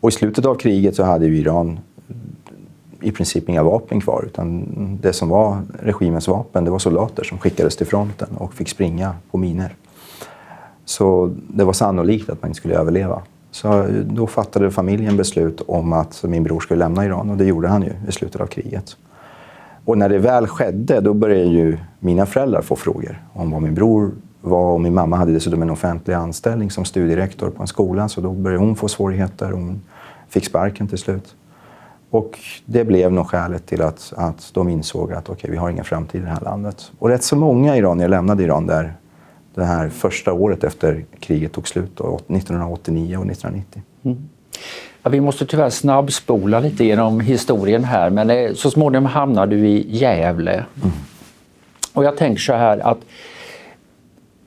Och 0.00 0.08
I 0.08 0.12
slutet 0.12 0.46
av 0.46 0.54
kriget 0.54 0.96
så 0.96 1.02
hade 1.02 1.26
ju 1.26 1.38
Iran 1.38 1.80
i 3.00 3.12
princip 3.12 3.48
inga 3.48 3.62
vapen 3.62 4.00
kvar. 4.00 4.24
Utan 4.26 4.66
det 5.02 5.12
som 5.12 5.28
var 5.28 5.62
regimens 5.82 6.28
vapen 6.28 6.64
det 6.64 6.70
var 6.70 6.78
soldater 6.78 7.24
som 7.24 7.38
skickades 7.38 7.76
till 7.76 7.86
fronten 7.86 8.28
och 8.36 8.54
fick 8.54 8.68
springa 8.68 9.14
på 9.30 9.38
miner. 9.38 9.74
Så 10.84 11.34
det 11.48 11.64
var 11.64 11.72
sannolikt 11.72 12.30
att 12.30 12.42
man 12.42 12.48
inte 12.48 12.56
skulle 12.56 12.74
överleva. 12.74 13.22
Så 13.50 13.86
då 14.04 14.26
fattade 14.26 14.70
familjen 14.70 15.16
beslut 15.16 15.60
om 15.66 15.92
att 15.92 16.24
min 16.28 16.42
bror 16.42 16.60
skulle 16.60 16.78
lämna 16.78 17.04
Iran 17.04 17.30
och 17.30 17.36
det 17.36 17.44
gjorde 17.44 17.68
han 17.68 17.82
ju 17.82 17.92
i 18.08 18.12
slutet 18.12 18.40
av 18.40 18.46
kriget. 18.46 18.96
Och 19.84 19.98
när 19.98 20.08
det 20.08 20.18
väl 20.18 20.46
skedde, 20.46 21.00
då 21.00 21.14
började 21.14 21.50
ju 21.50 21.78
mina 21.98 22.26
föräldrar 22.26 22.62
få 22.62 22.76
frågor 22.76 23.22
om 23.32 23.50
vad 23.50 23.62
min 23.62 23.74
bror 23.74 24.12
var, 24.40 24.72
och 24.72 24.80
min 24.80 24.94
mamma 24.94 25.16
hade 25.16 25.32
dessutom 25.32 25.62
en 25.62 25.70
offentlig 25.70 26.14
anställning 26.14 26.70
som 26.70 26.84
studierektor 26.84 27.50
på 27.50 27.62
en 27.62 27.66
skola, 27.66 28.08
så 28.08 28.20
då 28.20 28.32
började 28.32 28.64
hon 28.64 28.76
få 28.76 28.88
svårigheter. 28.88 29.50
Hon 29.50 29.80
fick 30.28 30.44
sparken 30.44 30.88
till 30.88 30.98
slut. 30.98 31.34
Och 32.10 32.38
det 32.64 32.84
blev 32.84 33.12
nog 33.12 33.26
skälet 33.26 33.66
till 33.66 33.82
att, 33.82 34.12
att 34.16 34.50
de 34.54 34.68
insåg 34.68 35.12
att 35.12 35.28
okay, 35.28 35.50
vi 35.50 35.56
har 35.56 35.70
ingen 35.70 35.84
framtid 35.84 36.20
i 36.20 36.24
det 36.24 36.30
här 36.30 36.40
landet. 36.40 36.92
Och 36.98 37.08
rätt 37.08 37.22
så 37.22 37.36
många 37.36 37.76
iranier 37.76 38.08
lämnade 38.08 38.42
Iran 38.42 38.66
där 38.66 38.94
det 39.54 39.64
här 39.64 39.88
första 39.88 40.32
året 40.32 40.64
efter 40.64 41.04
kriget 41.20 41.52
tog 41.52 41.68
slut, 41.68 41.90
då, 41.96 42.14
1989 42.14 43.16
och 43.16 43.26
1990. 43.26 43.82
Mm. 44.02 44.28
Ja, 45.02 45.10
vi 45.10 45.20
måste 45.20 45.46
tyvärr 45.46 45.70
snabbspola 45.70 46.60
lite 46.60 46.84
genom 46.84 47.20
historien 47.20 47.84
här, 47.84 48.10
men 48.10 48.30
eh, 48.30 48.52
så 48.54 48.70
småningom 48.70 49.06
hamnar 49.06 49.46
du 49.46 49.68
i 49.68 49.86
Gävle. 49.88 50.52
Mm. 50.52 50.90
Och 51.92 52.04
jag 52.04 52.16
tänker 52.16 52.40
så 52.40 52.52
här 52.52 52.78
att 52.78 52.98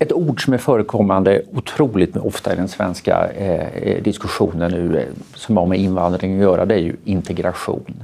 ett 0.03 0.13
ord 0.13 0.45
som 0.45 0.53
är 0.53 0.57
förekommande 0.57 1.41
otroligt 1.53 2.17
ofta 2.17 2.53
i 2.53 2.55
den 2.55 2.67
svenska 2.67 3.29
eh, 3.31 3.67
eh 3.77 4.03
diskussionen 4.03 4.71
nu 4.71 4.99
eh, 4.99 5.07
som 5.35 5.57
har 5.57 5.65
med 5.65 5.79
invandring 5.79 6.35
att 6.35 6.41
göra, 6.41 6.65
det 6.65 6.75
är 6.75 6.79
ju 6.79 6.95
integration. 7.03 8.03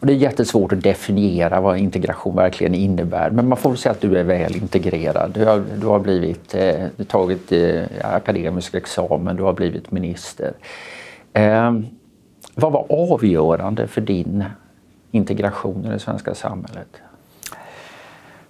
Och 0.00 0.06
det 0.06 0.12
är 0.12 0.16
jättesvårt 0.16 0.72
att 0.72 0.82
definiera 0.82 1.60
vad 1.60 1.78
integration 1.78 2.36
verkligen 2.36 2.74
innebär, 2.74 3.30
men 3.30 3.48
man 3.48 3.58
får 3.58 3.74
säga 3.74 3.92
att 3.92 4.00
du 4.00 4.18
är 4.18 4.24
väl 4.24 4.56
integrerad. 4.56 5.30
Du 5.34 5.44
har, 5.44 5.62
du 5.80 5.86
har 5.86 6.00
blivit, 6.00 6.54
eh, 6.54 6.86
tagit 7.06 7.52
eh, 7.52 7.82
akademisk 8.02 8.74
examen, 8.74 9.36
du 9.36 9.42
har 9.42 9.52
blivit 9.52 9.90
minister. 9.90 10.52
Eh, 11.32 11.72
vad 12.54 12.72
var 12.72 12.86
avgörande 12.88 13.86
för 13.86 14.00
din 14.00 14.44
integration 15.10 15.84
i 15.84 15.88
det 15.88 15.98
svenska 15.98 16.34
samhället? 16.34 16.88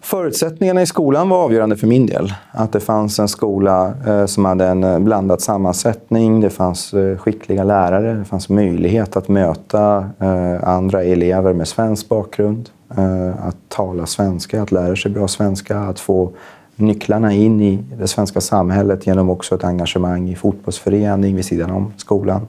Förutsättningarna 0.02 0.83
i 0.83 0.87
skolan 0.87 1.28
var 1.28 1.45
avgörande 1.45 1.76
för 1.76 1.87
min 1.87 2.07
del. 2.07 2.35
Att 2.50 2.73
det 2.73 2.80
fanns 2.80 3.19
en 3.19 3.28
skola 3.28 3.95
eh, 4.07 4.26
som 4.26 4.45
hade 4.45 4.66
en 4.66 4.85
eh, 4.85 4.99
blandad 4.99 5.40
sammansättning, 5.40 6.40
det 6.40 6.50
fanns 6.50 6.95
eh, 6.95 7.19
skickliga 7.19 7.64
lärare, 7.64 8.14
det 8.14 8.25
fanns 8.25 8.49
möjlighet 8.49 9.16
att 9.16 9.28
möta 9.28 10.11
eh, 10.19 10.69
andra 10.69 11.02
elever 11.02 11.52
med 11.52 11.69
svensk 11.69 12.09
bakgrund, 12.09 12.69
eh, 12.97 13.47
att 13.47 13.57
tala 13.69 14.07
svenska, 14.07 14.62
att 14.62 14.73
lära 14.73 14.97
sig 14.97 15.11
bra 15.11 15.28
svenska, 15.28 15.78
att 15.78 16.00
få 16.00 16.33
nycklarna 16.76 17.33
in 17.33 17.61
i 17.61 17.85
det 17.99 18.09
svenska 18.09 18.40
samhället 18.40 19.07
genom 19.07 19.30
också 19.30 19.54
ett 19.54 19.64
engagemang 19.64 20.28
i 20.28 20.37
fotbollsförening 20.37 21.37
vid 21.37 21.45
sidan 21.45 21.71
om 21.71 21.92
skolan. 21.97 22.47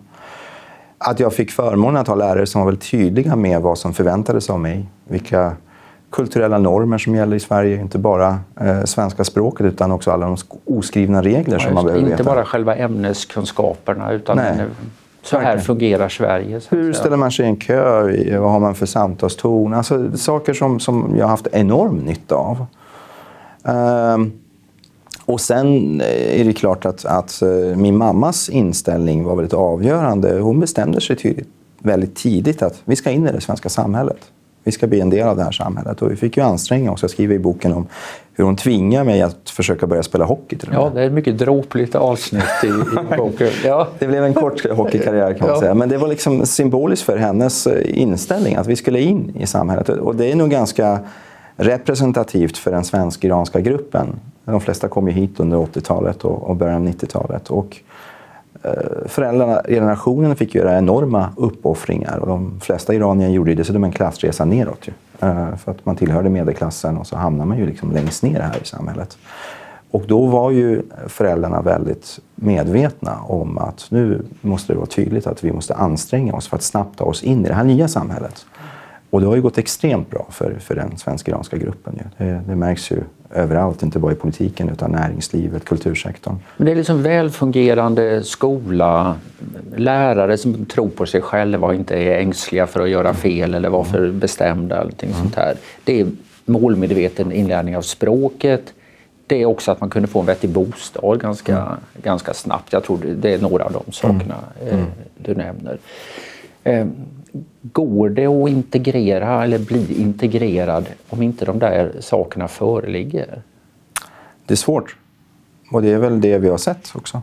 Att 0.98 1.20
jag 1.20 1.34
fick 1.34 1.52
förmånen 1.52 2.02
att 2.02 2.08
ha 2.08 2.16
lärare 2.16 2.46
som 2.46 2.62
var 2.62 2.66
väldigt 2.66 2.92
tydliga 2.92 3.36
med 3.36 3.62
vad 3.62 3.78
som 3.78 3.94
förväntades 3.94 4.50
av 4.50 4.60
mig, 4.60 4.86
vilka 5.08 5.56
kulturella 6.12 6.58
normer 6.58 6.98
som 6.98 7.16
gäller 7.16 7.36
i 7.36 7.40
Sverige. 7.40 7.82
Inte 7.82 7.98
bara 7.98 8.40
eh, 8.62 8.84
svenska 8.84 9.24
språket 9.24 9.66
utan 9.66 9.92
också 9.92 10.12
alla 10.12 10.26
de 10.26 10.38
oskrivna 10.66 11.22
regler 11.22 11.54
ja, 11.54 11.60
som 11.60 11.74
man 11.74 11.86
behöver 11.86 12.00
inte 12.00 12.12
veta. 12.12 12.24
Inte 12.24 12.36
bara 12.36 12.46
själva 12.46 12.76
ämneskunskaperna 12.76 14.12
utan 14.12 14.38
Nej. 14.38 14.66
så 15.22 15.38
här 15.38 15.58
fungerar 15.58 16.10
Sverige. 16.10 16.62
Hur 16.70 16.94
ställer 16.94 17.18
man 17.18 17.32
sig 17.32 17.46
i 17.46 17.50
en 17.50 17.56
kö? 17.56 18.02
Vad 18.40 18.52
har 18.52 18.60
man 18.60 18.76
för 18.76 18.86
samtalston? 18.86 19.74
Alltså, 19.74 20.18
saker 20.18 20.54
som, 20.54 20.80
som 20.80 21.14
jag 21.18 21.24
har 21.24 21.30
haft 21.30 21.48
enorm 21.52 21.98
nytta 21.98 22.36
av. 22.36 22.66
Um, 23.64 24.32
och 25.26 25.42
sen 25.42 26.02
är 26.02 26.44
det 26.44 26.54
klart 26.54 26.86
att, 26.86 27.06
att 27.06 27.42
eh, 27.42 27.50
min 27.78 27.98
mammas 27.98 28.50
inställning 28.50 29.24
var 29.24 29.36
väldigt 29.36 29.54
avgörande. 29.54 30.40
Hon 30.40 30.60
bestämde 30.60 31.02
sig 31.02 31.16
tydligt, 31.16 31.48
väldigt 31.80 32.16
tidigt 32.16 32.62
att 32.62 32.82
vi 32.86 32.96
ska 32.96 33.10
in 33.12 33.28
i 33.28 33.32
det 33.32 33.42
svenska 33.42 33.70
samhället. 33.70 34.18
Vi 34.64 34.72
ska 34.72 34.88
bli 34.88 35.00
en 35.00 35.10
del 35.10 35.28
av 35.28 35.38
det 35.38 35.44
här 35.44 35.52
samhället. 35.52 36.02
Och 36.02 36.12
vi 36.12 36.16
fick 36.16 36.38
ju 36.38 36.44
anstränga 36.44 36.92
oss. 36.92 37.02
Jag 37.02 37.12
skriver 37.12 37.36
i 37.36 37.40
boken 37.40 37.74
om 37.74 37.88
hur 38.34 38.44
hon 38.46 38.56
tvingar 38.56 39.04
mig 39.04 39.22
att 39.22 39.50
försöka 39.50 39.88
börja 39.88 40.04
spela 40.04 40.26
hockey. 40.26 40.58
Till 40.58 40.70
ja, 40.74 40.92
det 40.96 41.02
är 41.02 41.06
ett 41.06 41.14
mycket 41.14 41.38
dråpligt 41.38 41.96
avsnitt 41.96 42.44
i, 42.64 42.68
i 42.68 43.16
boken. 43.18 43.50
Ja. 43.66 43.88
det 44.00 44.08
blev 44.08 44.24
en 44.24 44.34
kort 44.34 44.70
hockeykarriär 44.70 45.34
kan 45.34 45.48
man 45.48 45.56
ja. 45.56 45.60
säga. 45.62 45.74
Men 45.74 45.90
det 45.90 45.98
var 45.98 46.08
liksom 46.08 46.46
symboliskt 46.46 47.06
för 47.06 47.18
hennes 47.18 47.68
eh, 47.68 48.00
inställning 48.02 48.56
att 48.56 48.68
vi 48.68 48.76
skulle 48.76 49.00
in 49.00 49.36
i 49.40 49.48
samhället. 49.48 49.90
Och 49.90 50.16
det 50.16 50.32
är 50.32 50.36
nog 50.36 50.50
ganska 50.50 51.00
representativt 51.56 52.58
för 52.58 52.72
den 52.72 52.84
svensk-iranska 52.84 53.60
gruppen. 53.60 54.20
De 54.46 54.62
flesta 54.62 54.88
kom 54.88 55.08
ju 55.08 55.14
hit 55.14 55.40
under 55.40 55.58
80-talet 55.58 56.26
och, 56.26 56.50
och 56.50 56.56
början 56.56 56.88
av 56.88 56.94
90-talet. 56.94 57.50
Och 57.50 57.78
Eh, 58.64 58.72
föräldrarna, 59.06 59.62
generationen 59.68 60.36
fick 60.36 60.56
göra 60.56 60.78
enorma 60.78 61.30
uppoffringar 61.38 62.18
och 62.18 62.28
de 62.28 62.60
flesta 62.60 62.94
iranier 62.94 63.30
gjorde 63.30 63.56
dessutom 63.56 63.84
en 63.84 63.92
klassresa 63.92 64.46
neråt. 64.46 64.88
Ju. 64.88 64.94
Eh, 65.28 65.56
för 65.56 65.72
att 65.72 65.86
man 65.86 65.96
tillhörde 65.96 66.30
medelklassen 66.30 66.98
och 66.98 67.08
så 67.08 67.16
hamnar 67.16 67.46
man 67.46 67.58
ju 67.58 67.66
liksom 67.66 67.92
längst 67.92 68.24
ner 68.24 68.40
här 68.40 68.62
i 68.62 68.66
samhället. 68.66 69.18
Och 69.92 70.04
då 70.08 70.28
var 70.28 70.52
ju 70.52 70.82
föräldrarna 71.08 71.62
väldigt 71.62 72.20
medvetna 72.36 73.18
om 73.28 73.58
att 73.58 73.88
nu 73.90 74.26
måste 74.42 74.74
det 74.74 74.78
vara 74.78 74.88
tydligt 74.88 75.28
att 75.28 75.44
vi 75.44 75.52
måste 75.52 75.76
anstränga 75.76 76.34
oss 76.34 76.48
för 76.48 76.58
att 76.58 76.64
snabbt 76.64 76.98
ta 76.98 77.06
oss 77.06 77.24
in 77.24 77.46
i 77.46 77.48
det 77.48 77.54
här 77.54 77.64
nya 77.64 77.88
samhället. 77.88 78.46
Och 79.12 79.22
det 79.22 79.28
har 79.28 79.36
ju 79.36 79.42
gått 79.42 79.58
extremt 79.58 80.10
bra 80.10 80.28
för, 80.32 80.56
för 80.60 80.76
den 80.76 80.98
svensk-iranska 80.98 81.58
gruppen. 81.58 82.00
Det, 82.18 82.42
det 82.48 82.56
märks 82.56 82.92
ju 82.92 82.98
överallt, 83.34 83.84
inte 83.84 84.00
bara 84.00 84.12
i 84.12 84.16
politiken 84.16 84.70
utan 84.70 84.92
näringslivet, 84.92 85.66
kultursektorn. 85.66 86.36
Men 86.58 86.66
det 86.66 86.72
är 86.72 86.76
liksom 86.76 87.04
välfungerande 87.04 88.24
skola, 88.24 89.16
lärare 89.76 90.38
som 90.38 90.66
tror 90.66 90.90
på 90.90 91.06
sig 91.06 91.22
själva 91.22 91.68
och 91.68 91.76
inte 91.76 91.96
är 91.96 92.20
ängsliga 92.20 92.68
för 92.68 92.80
att 92.80 92.90
göra 92.90 93.14
fel 93.14 93.54
eller 93.54 93.70
vara 93.70 93.84
för 93.84 94.12
bestämda. 94.12 94.82
Eller 94.82 94.94
mm. 95.04 95.16
sånt 95.16 95.36
här. 95.36 95.56
Det 95.84 96.02
är 96.02 96.08
målmedveten 96.46 97.32
inlärning 97.32 97.78
av 97.78 97.82
språket. 97.82 98.74
Det 99.28 99.42
är 99.42 99.46
också 99.46 99.72
att 99.72 99.80
man 99.82 99.90
kunde 99.90 100.08
få 100.08 100.20
en 100.20 100.26
vettig 100.26 100.50
bostad 100.50 101.22
ganska, 101.22 101.58
mm. 101.58 101.74
ganska 102.04 102.34
snabbt. 102.34 102.74
Jag 102.74 102.84
tror 102.84 102.98
det 103.16 103.34
är 103.34 103.40
några 103.40 103.66
av 103.66 103.72
de 103.72 103.92
sakerna 103.92 104.36
mm. 104.62 104.74
mm. 104.74 104.86
du 105.18 105.36
nämner. 105.36 105.78
Går 107.62 108.10
det 108.10 108.26
att 108.26 108.50
integrera 108.50 109.44
eller 109.44 109.60
bli 109.60 110.02
integrerad 110.02 110.86
om 111.10 111.22
inte 111.22 111.46
de 111.46 111.60
där 111.60 111.92
sakerna 112.00 112.48
föreligger? 112.48 113.42
Det 114.46 114.54
är 114.54 114.58
svårt. 114.58 114.98
Och 115.72 115.82
det 115.82 115.92
är 115.92 115.98
väl 115.98 116.22
det 116.22 116.38
vi 116.38 116.50
har 116.50 116.58
sett 116.58 116.92
också. 116.96 117.22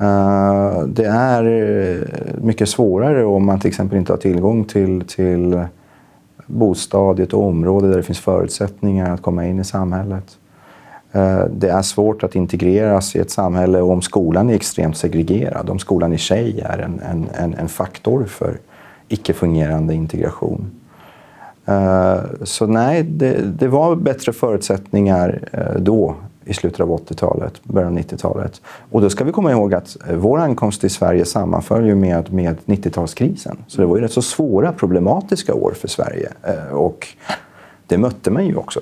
Eh, 0.00 0.82
det 0.86 1.04
är 1.06 1.44
eh, 1.44 2.08
mycket 2.42 2.68
svårare 2.68 3.24
om 3.24 3.46
man 3.46 3.60
till 3.60 3.68
exempel 3.68 3.98
inte 3.98 4.12
har 4.12 4.18
tillgång 4.18 4.64
till, 4.64 5.04
till 5.06 5.64
bostad 6.46 7.20
i 7.20 7.22
ett 7.22 7.34
område 7.34 7.88
där 7.88 7.96
det 7.96 8.02
finns 8.02 8.20
förutsättningar 8.20 9.14
att 9.14 9.22
komma 9.22 9.46
in 9.46 9.60
i 9.60 9.64
samhället. 9.64 10.38
Eh, 11.12 11.44
det 11.44 11.68
är 11.68 11.82
svårt 11.82 12.22
att 12.22 12.34
integreras 12.34 13.16
i 13.16 13.18
ett 13.18 13.30
samhälle 13.30 13.80
om 13.80 14.02
skolan 14.02 14.50
är 14.50 14.54
extremt 14.54 14.96
segregerad, 14.96 15.70
om 15.70 15.78
skolan 15.78 16.12
i 16.12 16.18
sig 16.18 16.60
är 16.60 16.78
en, 16.78 17.00
en, 17.34 17.54
en 17.54 17.68
faktor 17.68 18.24
för 18.24 18.58
icke-fungerande 19.08 19.94
integration. 19.94 20.70
Eh, 21.66 22.20
så 22.42 22.66
nej, 22.66 23.02
det, 23.02 23.58
det, 23.58 23.68
var 23.68 23.96
bättre 23.96 24.32
förutsättningar 24.32 25.48
eh, 25.52 25.80
då 25.80 26.14
i 26.44 26.54
slutet 26.54 26.80
av 26.80 26.88
80-talet, 26.88 27.64
början 27.64 27.92
av 27.92 27.98
90-talet. 27.98 28.60
Och 28.90 29.00
då 29.00 29.10
ska 29.10 29.24
vi 29.24 29.32
komma 29.32 29.50
ihåg 29.50 29.74
att 29.74 29.96
eh, 30.08 30.16
vår 30.16 30.38
ankomst 30.38 30.80
till 30.80 30.90
Sverige 30.90 31.24
sammanföll 31.24 31.86
ju 31.86 31.94
med, 31.94 32.32
med 32.32 32.56
90-talskrisen. 32.66 33.56
Så 33.66 33.80
det 33.80 33.86
var 33.86 33.96
ju 33.96 34.02
rätt 34.02 34.12
så 34.12 34.22
svåra, 34.22 34.72
problematiska 34.72 35.54
år 35.54 35.72
för 35.76 35.88
Sverige. 35.88 36.28
Och 36.72 37.08
det 37.86 37.98
mötte 37.98 38.30
man 38.30 38.46
ju 38.46 38.56
också. 38.56 38.80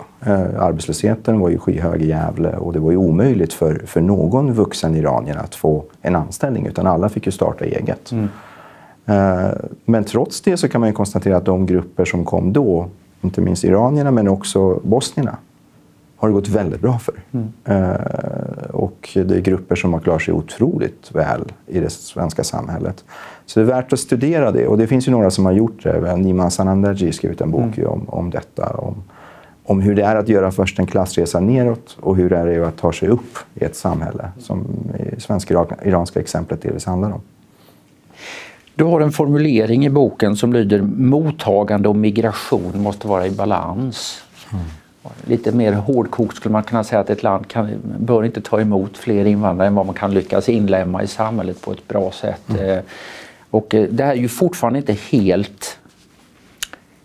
Arbetslösheten 0.59 1.41
var 1.41 1.49
ju 1.49 1.59
skyhög 1.59 2.03
i 2.03 2.09
Gävle 2.09 2.57
och 2.57 2.73
det 2.73 2.79
var 2.79 2.91
ju 2.91 2.97
omöjligt 2.97 3.53
för, 3.53 3.83
för 3.87 4.01
någon 4.01 4.53
vuxen 4.53 4.95
iranier 4.95 5.37
att 5.37 5.55
få 5.55 5.85
en 6.03 6.17
anställning 6.17 6.67
utan 6.67 6.87
alla 6.87 7.09
fick 7.09 7.27
ju 7.27 7.33
starta 7.33 7.65
eget. 7.65 8.13
Mm. 8.13 8.29
Eh, 9.07 9.51
men 9.85 10.05
trots 10.05 10.41
det 10.41 10.57
så 10.57 10.69
kan 10.69 10.81
man 10.81 10.91
ju 10.91 10.95
konstatera 10.95 11.37
att 11.37 11.45
de 11.45 11.67
grupper 11.67 12.05
som 12.05 12.25
kom 12.25 12.53
då, 12.53 12.89
inte 13.23 13.41
minst 13.41 13.65
iranierna 13.65 14.11
men 14.11 14.29
också 14.29 14.81
bosnierna, 14.85 15.37
har 16.17 16.29
det 16.29 16.35
gått 16.35 16.49
väldigt 16.49 16.81
bra 16.81 16.99
för. 16.99 17.15
Mm. 17.33 17.53
Eh, 17.65 18.71
och 18.71 19.09
det 19.15 19.37
är 19.37 19.41
grupper 19.41 19.77
som 19.77 19.93
har 19.93 20.01
klarat 20.01 20.23
sig 20.23 20.35
otroligt 20.35 21.15
väl 21.15 21.53
i 21.67 21.81
det 21.81 21.91
svenska 21.91 22.45
samhället. 22.45 23.05
Så 23.47 23.61
det 23.61 23.65
är 23.65 23.75
värt 23.75 23.93
att 23.93 24.01
studera 24.01 24.53
det. 24.53 24.67
Och 24.67 24.79
det 24.79 24.87
finns 24.87 25.09
ju 25.09 25.13
några 25.13 25.31
som 25.31 25.45
har 25.45 25.53
gjort 25.53 25.83
det. 25.83 26.17
Niman 26.17 26.51
Sanandaji 26.51 27.05
har 27.05 27.13
skrivit 27.13 27.41
en 27.41 27.51
bok 27.51 27.79
mm. 27.79 27.91
om, 27.91 28.09
om 28.09 28.31
detta. 28.31 28.67
Om, 28.67 28.95
om 29.65 29.81
hur 29.81 29.95
det 29.95 30.03
är 30.03 30.17
att 30.17 30.29
göra 30.29 30.51
först 30.51 30.79
en 30.79 30.87
klassresa 30.87 31.41
neråt 31.41 31.97
och 32.01 32.17
hur 32.17 32.31
det 32.31 32.39
är 32.39 32.61
att 32.61 32.77
ta 32.77 32.93
sig 32.93 33.09
upp 33.09 33.39
i 33.55 33.65
ett 33.65 33.77
samhälle, 33.77 34.31
som 34.39 34.67
i 35.17 35.21
svensk-iranska 35.21 36.21
exemplet 36.21 36.63
delvis 36.63 36.85
handlar 36.85 37.13
om. 37.13 37.21
Du 38.75 38.85
har 38.85 39.01
en 39.01 39.13
formulering 39.13 39.87
i 39.87 39.91
boken 39.91 40.37
som 40.37 40.53
lyder 40.53 40.83
mottagande 40.83 41.89
och 41.89 41.97
migration 41.97 42.73
måste 42.75 43.09
vara 43.09 43.27
i 43.27 43.31
balans. 43.31 44.23
Mm. 44.53 44.65
Lite 45.27 45.53
mer 45.53 45.73
hårdkokt 45.73 46.37
skulle 46.37 46.53
man 46.53 46.63
kunna 46.63 46.85
säga 46.85 47.01
att 47.01 47.11
ett 47.11 47.23
land 47.23 47.49
kan, 47.49 47.71
bör 47.99 48.25
inte 48.25 48.41
ta 48.41 48.61
emot 48.61 48.99
fler 48.99 49.25
invandrare 49.25 49.69
än 49.69 49.75
vad 49.75 49.87
man 49.87 49.95
kan 49.95 50.15
lyckas 50.15 50.49
inlämna 50.49 51.03
i 51.03 51.07
samhället 51.07 51.61
på 51.61 51.73
ett 51.73 51.89
bra 51.89 52.11
sätt. 52.11 52.51
Mm. 52.51 52.71
Eh, 52.71 52.83
och 53.51 53.75
eh, 53.75 53.89
det 53.91 54.05
här 54.05 54.13
är 54.13 54.17
ju 54.17 54.29
fortfarande 54.29 54.79
inte 54.79 54.93
helt 54.93 55.79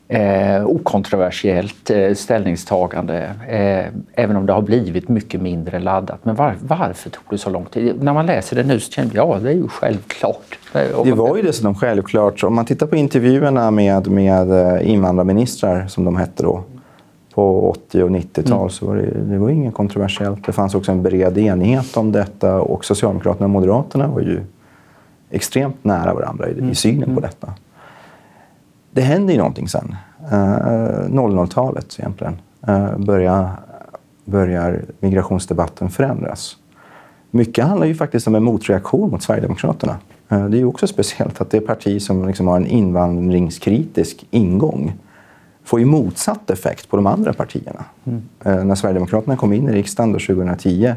eh, 0.07 0.65
okontroversiellt 0.65 1.89
eh, 1.89 2.13
ställningstagande, 2.13 3.33
eh, 3.47 4.23
även 4.23 4.35
om 4.35 4.45
det 4.45 4.53
har 4.53 4.61
blivit 4.61 5.09
mycket 5.09 5.41
mindre 5.41 5.79
laddat. 5.79 6.25
Men 6.25 6.35
var, 6.35 6.55
varför 6.61 7.09
tog 7.09 7.23
det 7.29 7.37
så 7.37 7.49
lång 7.49 7.65
tid? 7.65 8.03
När 8.03 8.13
man 8.13 8.25
läser 8.25 8.55
det 8.55 8.63
nu 8.63 8.79
så 8.79 8.91
känner 8.91 9.15
jag 9.15 9.27
ja, 9.27 9.39
det 9.39 9.49
är 9.49 9.53
ju 9.53 9.67
självklart. 9.67 10.59
Det 11.03 11.11
var 11.11 11.37
ju 11.37 11.41
dessutom 11.41 11.75
självklart. 11.75 12.43
Om 12.43 12.55
man 12.55 12.65
tittar 12.65 12.87
på 12.87 12.95
intervjuerna 12.95 13.71
med, 13.71 14.07
med 14.07 14.51
eh, 14.51 14.89
invandrarministrar, 14.89 15.87
som 15.87 16.05
de 16.05 16.15
hette 16.15 16.43
då, 16.43 16.63
på 17.33 17.69
80 17.69 18.03
och 18.03 18.09
90-tal 18.09 18.57
mm. 18.57 18.69
så 18.69 18.85
var 18.85 18.95
det, 18.95 19.11
det 19.21 19.37
var 19.37 19.49
inget 19.49 19.73
kontroversiellt. 19.73 20.45
Det 20.45 20.51
fanns 20.51 20.75
också 20.75 20.91
en 20.91 21.03
bred 21.03 21.37
enighet 21.37 21.97
om 21.97 22.11
detta 22.11 22.61
och 22.61 22.85
Socialdemokraterna 22.85 23.45
och 23.45 23.49
Moderaterna 23.49 24.07
var 24.07 24.21
ju 24.21 24.41
extremt 25.29 25.83
nära 25.83 26.13
varandra 26.13 26.49
i, 26.49 26.51
i 26.51 26.59
mm. 26.59 26.75
synen 26.75 27.03
mm. 27.03 27.15
på 27.15 27.21
detta. 27.21 27.53
Det 28.97 29.03
hände 29.03 29.33
ju 29.33 29.37
någonting 29.37 29.67
sen. 29.67 29.95
Uh, 30.31 30.33
eh, 30.33 31.09
00-talet 31.09 31.95
egentligen 31.99 32.37
uh, 32.69 32.97
börjar, 32.97 33.49
börjar 34.25 34.81
migrationsdebatten 34.99 35.89
förändras. 35.89 36.57
Mycket 37.31 37.65
handlar 37.65 37.87
ju 37.87 37.95
faktiskt 37.95 38.27
om 38.27 38.35
en 38.35 38.43
motreaktion 38.43 39.11
mot 39.11 39.23
Sverigedemokraterna. 39.23 39.97
Uh, 40.31 40.45
det 40.45 40.57
är 40.57 40.59
ju 40.59 40.65
också 40.65 40.87
speciellt 40.87 41.41
att 41.41 41.49
det 41.49 41.59
parti 41.59 42.01
som 42.01 42.27
liksom 42.27 42.47
har 42.47 42.57
en 42.57 42.67
invandringskritisk 42.67 44.27
ingång 44.31 44.93
får 45.63 45.79
ju 45.79 45.85
motsatt 45.85 46.49
effekt 46.49 46.89
på 46.89 46.95
de 46.95 47.07
andra 47.07 47.33
partierna. 47.33 47.85
Mm. 48.05 48.67
När 48.67 48.75
Sverigedemokraterna 48.75 49.37
kom 49.37 49.53
in 49.53 49.69
i 49.69 49.71
riksdagen 49.71 50.11
då 50.11 50.19
2010 50.19 50.95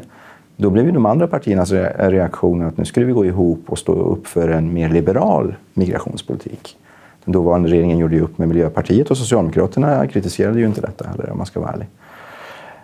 då 0.57 0.69
blev 0.69 0.85
ju 0.85 0.91
de 0.91 1.05
andra 1.05 1.27
partiernas 1.27 1.71
reaktion 1.97 2.61
att 2.61 2.77
nu 2.77 2.85
skulle 2.85 3.05
vi 3.05 3.11
gå 3.11 3.25
ihop 3.25 3.63
och 3.67 3.79
stå 3.79 3.93
upp 3.93 4.27
för 4.27 4.49
en 4.49 4.73
mer 4.73 4.89
liberal 4.89 5.55
migrationspolitik. 5.73 6.77
Den 7.25 7.31
dåvarande 7.31 7.69
regeringen 7.69 7.97
gjorde 7.97 8.15
ju 8.15 8.21
upp 8.21 8.37
med 8.37 8.47
Miljöpartiet 8.47 9.11
och 9.11 9.17
Socialdemokraterna 9.17 10.07
kritiserade 10.07 10.59
ju 10.59 10.65
inte 10.65 10.81
detta 10.81 11.07
heller 11.07 11.29
om 11.31 11.37
man 11.37 11.47
ska 11.47 11.59
vara 11.59 11.71
ärlig. 11.71 11.87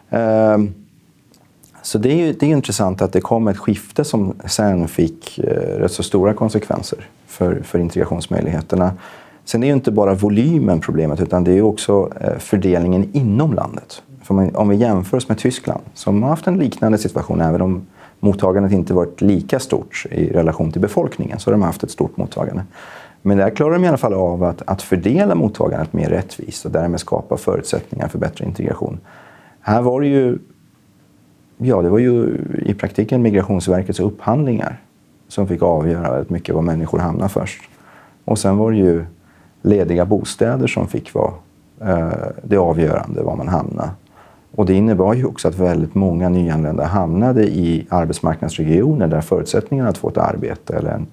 Ehm, 0.10 0.74
så 1.82 1.98
det 1.98 2.12
är 2.12 2.16
ju 2.16 2.34
det 2.34 2.46
är 2.46 2.50
intressant 2.50 3.02
att 3.02 3.14
det 3.14 3.22
kom 3.22 3.48
ett 3.48 3.58
skifte 3.58 4.04
som 4.04 4.34
sen 4.46 4.88
fick 4.88 5.40
eh, 5.40 5.80
rätt 5.80 5.92
så 5.92 6.04
stora 6.04 6.34
konsekvenser 6.34 7.10
för, 7.28 7.62
för 7.64 7.80
integrationsmöjligheterna. 7.80 8.92
Sen 9.46 9.64
är 9.64 9.68
ju 9.68 9.74
inte 9.74 9.92
bara 9.92 10.14
volymen 10.14 10.80
problemet, 10.80 11.22
utan 11.22 11.44
det 11.44 11.58
är 11.58 11.62
också 11.62 12.12
eh, 12.22 12.38
fördelningen 12.38 13.10
inom 13.14 13.54
landet. 13.54 14.02
För 14.24 14.58
om 14.58 14.70
vi 14.70 14.76
jämför 14.76 15.18
oss 15.18 15.30
med 15.30 15.38
Tyskland, 15.38 15.82
som 15.94 16.24
har 16.24 16.30
haft 16.30 16.48
en 16.48 16.58
liknande 16.58 16.98
situation, 16.98 17.42
även 17.42 17.62
om 17.62 17.88
mottagandet 18.20 18.72
inte 18.72 18.94
varit 18.94 19.22
lika 19.22 19.60
stort 19.60 20.06
i 20.12 20.30
relation 20.30 20.72
till 20.72 20.82
befolkningen, 20.82 21.40
så 21.40 21.50
har 21.50 21.52
de 21.52 21.62
haft 21.62 21.84
ett 21.84 21.92
stort 21.92 22.18
mottagande. 22.18 22.64
Men 23.28 23.38
där 23.38 23.50
klarar 23.50 23.74
de 23.74 23.84
i 23.84 23.88
alla 23.88 23.98
fall 23.98 24.14
av 24.14 24.44
att, 24.44 24.62
att 24.66 24.82
fördela 24.82 25.36
mottagandet 25.36 25.94
mer 25.94 26.10
rättvist 26.10 26.66
och 26.66 26.72
därmed 26.72 27.00
skapa 27.00 27.38
förutsättningar 27.38 28.08
för 28.08 28.20
bättre 28.20 28.46
integration. 28.46 29.00
Här 29.60 29.82
var 29.82 30.02
det 30.02 30.08
ju, 30.08 30.38
ja, 31.58 31.82
det 31.82 31.90
var 31.90 32.00
ju 32.00 32.38
i 32.66 32.74
praktiken 32.74 33.22
Migrationsverkets 33.22 34.00
upphandlingar 34.00 34.82
som 35.28 35.48
fick 35.48 35.62
avgöra 35.62 36.12
väldigt 36.12 36.30
mycket 36.30 36.56
var 36.56 36.62
människor 36.62 37.00
hamnar 37.00 37.28
först. 37.28 37.62
Och 38.26 38.40
sen 38.40 38.58
var 38.58 38.72
det 38.72 38.78
ju 38.78 39.06
lediga 39.62 40.06
bostäder 40.06 40.68
som 40.68 40.88
fick 40.88 41.14
vara 41.14 41.34
eh, 41.82 42.10
det 42.44 42.58
avgörande 42.58 43.24
var 43.24 43.36
man 43.36 43.48
hamnade. 43.48 43.90
Och 44.56 44.66
det 44.66 44.74
innebar 44.74 45.14
ju 45.14 45.26
också 45.26 45.48
att 45.48 45.60
väldigt 45.60 45.96
många 45.96 46.30
nyanlända 46.30 46.86
hamnade 46.86 47.48
i 47.48 47.88
arbetsmarknadsregioner 47.90 49.08
där 49.08 49.22
förutsättningarna 49.22 49.90
att 49.90 49.98
få 49.98 50.10
ett 50.10 50.18
arbete 50.18 50.78
eller 50.78 50.92
en, 50.92 51.08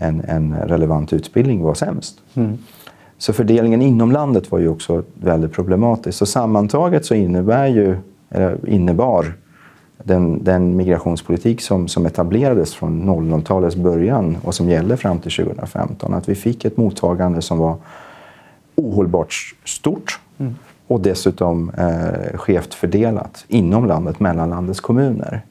en, 0.00 0.24
en 0.28 0.54
relevant 0.54 1.12
utbildning 1.12 1.62
var 1.62 1.74
sämst. 1.74 2.20
Mm. 2.34 2.58
Så 3.18 3.32
fördelningen 3.32 3.82
inom 3.82 4.12
landet 4.12 4.50
var 4.50 4.58
ju 4.58 4.68
också 4.68 5.02
väldigt 5.14 5.52
problematisk. 5.52 6.18
Så 6.18 6.26
sammantaget 6.26 7.04
så 7.04 7.14
innebär 7.14 7.66
ju, 7.66 7.96
innebar 8.66 9.32
den, 10.04 10.44
den 10.44 10.76
migrationspolitik 10.76 11.60
som, 11.60 11.88
som 11.88 12.06
etablerades 12.06 12.74
från 12.74 13.02
00-talets 13.02 13.76
början 13.76 14.36
och 14.44 14.54
som 14.54 14.68
gällde 14.68 14.96
fram 14.96 15.18
till 15.18 15.32
2015, 15.32 16.14
att 16.14 16.28
vi 16.28 16.34
fick 16.34 16.64
ett 16.64 16.76
mottagande 16.76 17.42
som 17.42 17.58
var 17.58 17.76
ohållbart 18.74 19.34
stort 19.64 20.20
mm. 20.38 20.54
och 20.86 21.00
dessutom 21.00 21.70
eh, 21.70 22.38
skevt 22.38 22.74
fördelat 22.74 23.44
inom 23.48 23.86
landet, 23.86 24.20
mellan 24.20 24.50
landets 24.50 24.80
kommuner. 24.80 25.42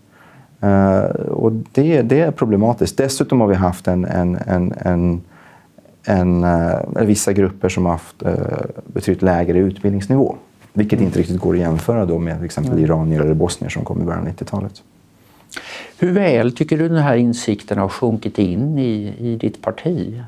Eh, 0.61 1.03
och 1.29 1.51
det, 1.51 2.01
det 2.01 2.21
är 2.21 2.31
problematiskt. 2.31 2.97
Dessutom 2.97 3.41
har 3.41 3.47
vi 3.47 3.55
haft 3.55 3.87
en, 3.87 4.05
en, 4.05 4.37
en, 4.47 4.73
en 4.79 5.21
en, 6.03 6.43
eh, 6.43 7.05
vissa 7.05 7.33
grupper 7.33 7.69
som 7.69 7.85
har 7.85 7.91
haft 7.91 8.23
eh, 8.23 8.33
betydligt 8.85 9.21
lägre 9.21 9.59
utbildningsnivå. 9.59 10.35
Vilket 10.73 11.01
inte 11.01 11.19
riktigt 11.19 11.39
går 11.39 11.53
att 11.53 11.59
jämföra 11.59 12.05
då 12.05 12.19
med 12.19 12.35
till 12.35 12.45
exempel 12.45 12.73
mm. 12.73 12.85
iranier 12.85 13.21
eller 13.21 13.33
bosnier 13.33 13.69
som 13.69 13.85
kom 13.85 14.01
i 14.01 14.05
början 14.05 14.21
av 14.21 14.33
90-talet. 14.33 14.83
Hur 15.99 16.11
väl 16.11 16.55
tycker 16.55 16.77
du 16.77 16.89
den 16.89 17.03
här 17.03 17.15
insikten 17.15 17.77
har 17.77 17.89
sjunkit 17.89 18.39
in 18.39 18.79
i, 18.79 19.15
i 19.19 19.35
ditt 19.35 19.61
parti? 19.61 20.21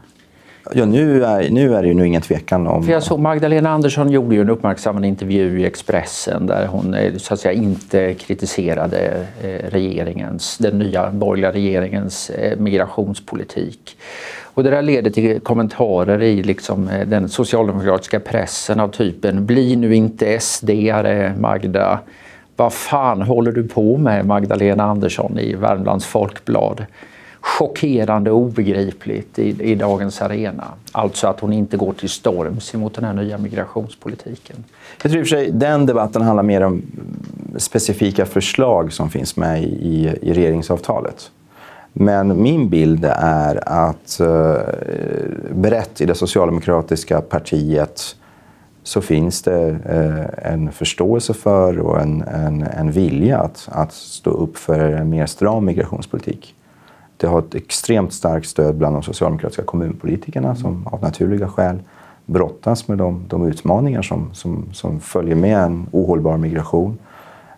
Ja, 0.73 0.85
nu 0.85 1.23
är, 1.23 1.49
nu 1.49 1.75
är 1.75 1.81
det 1.81 1.87
ju 1.87 1.93
nu 1.93 2.07
ingen 2.07 2.21
tvekan 2.21 2.67
om... 2.67 2.83
För 2.83 2.91
jag 2.91 3.03
såg 3.03 3.19
Magdalena 3.19 3.69
Andersson 3.69 4.11
gjorde 4.11 4.35
ju 4.35 4.41
en 4.41 4.49
uppmärksammad 4.49 5.05
intervju 5.05 5.61
i 5.61 5.65
Expressen 5.65 6.47
där 6.47 6.67
hon 6.67 6.93
eh, 6.93 7.15
så 7.17 7.33
att 7.33 7.39
säga 7.39 7.53
inte 7.53 8.13
kritiserade 8.13 9.25
eh, 9.43 9.69
regeringens, 9.69 10.57
den 10.57 10.79
nya 10.79 11.11
borgerliga 11.11 11.51
regeringens 11.51 12.29
eh, 12.29 12.59
migrationspolitik. 12.59 13.97
Och 14.53 14.63
det 14.63 14.69
där 14.69 14.81
leder 14.81 15.11
till 15.11 15.39
kommentarer 15.39 16.21
i 16.21 16.43
liksom 16.43 16.89
den 17.07 17.29
socialdemokratiska 17.29 18.19
pressen 18.19 18.79
av 18.79 18.87
typen 18.87 19.45
“Bli 19.45 19.75
nu 19.75 19.95
inte 19.95 20.37
SD-are 20.37 21.39
Magda”. 21.39 21.99
Vad 22.55 22.73
fan 22.73 23.21
håller 23.21 23.51
du 23.51 23.67
på 23.67 23.97
med 23.97 24.25
Magdalena 24.25 24.83
Andersson 24.83 25.39
i 25.39 25.53
Värmlands 25.53 26.05
Folkblad? 26.05 26.85
Chockerande 27.41 28.31
och 28.31 28.37
obegripligt 28.37 29.39
i, 29.39 29.71
i 29.71 29.75
dagens 29.75 30.21
arena. 30.21 30.67
Alltså 30.91 31.27
att 31.27 31.39
hon 31.39 31.53
inte 31.53 31.77
går 31.77 31.93
till 31.93 32.09
storms 32.09 32.75
emot 32.75 32.93
den 32.93 33.03
här 33.03 33.13
nya 33.13 33.37
migrationspolitiken. 33.37 34.63
Jag 35.01 35.11
tror 35.11 35.21
i 35.21 35.23
och 35.23 35.27
för 35.27 35.35
sig 35.35 35.51
den 35.51 35.85
debatten 35.85 36.21
handlar 36.21 36.43
mer 36.43 36.61
om 36.61 36.81
specifika 37.57 38.25
förslag 38.25 38.93
som 38.93 39.09
finns 39.09 39.35
med 39.35 39.63
i, 39.63 40.15
i 40.21 40.33
regeringsavtalet. 40.33 41.31
Men 41.93 42.41
min 42.41 42.69
bild 42.69 43.05
är 43.15 43.69
att 43.69 44.19
eh, 44.19 44.55
brett 45.55 46.01
i 46.01 46.05
det 46.05 46.15
socialdemokratiska 46.15 47.21
partiet 47.21 48.15
så 48.83 49.01
finns 49.01 49.41
det 49.41 49.69
eh, 49.85 50.51
en 50.53 50.71
förståelse 50.71 51.33
för 51.33 51.79
och 51.79 52.01
en, 52.01 52.21
en, 52.21 52.63
en 52.63 52.91
vilja 52.91 53.39
att, 53.39 53.69
att 53.71 53.93
stå 53.93 54.29
upp 54.29 54.57
för 54.57 54.79
en 54.79 55.09
mer 55.09 55.25
stram 55.25 55.65
migrationspolitik. 55.65 56.55
Det 57.21 57.27
har 57.27 57.39
ett 57.39 57.55
extremt 57.55 58.13
starkt 58.13 58.47
stöd 58.47 58.75
bland 58.75 58.95
de 58.95 59.03
socialdemokratiska 59.03 59.63
kommunpolitikerna 59.63 60.55
som 60.55 60.87
av 60.87 61.01
naturliga 61.01 61.47
skäl 61.47 61.79
brottas 62.25 62.87
med 62.87 62.97
de, 62.97 63.25
de 63.27 63.47
utmaningar 63.47 64.01
som, 64.01 64.29
som, 64.33 64.65
som, 64.73 64.99
följer 64.99 65.35
med 65.35 65.57
en 65.57 65.87
ohållbar 65.91 66.37
migration. 66.37 66.97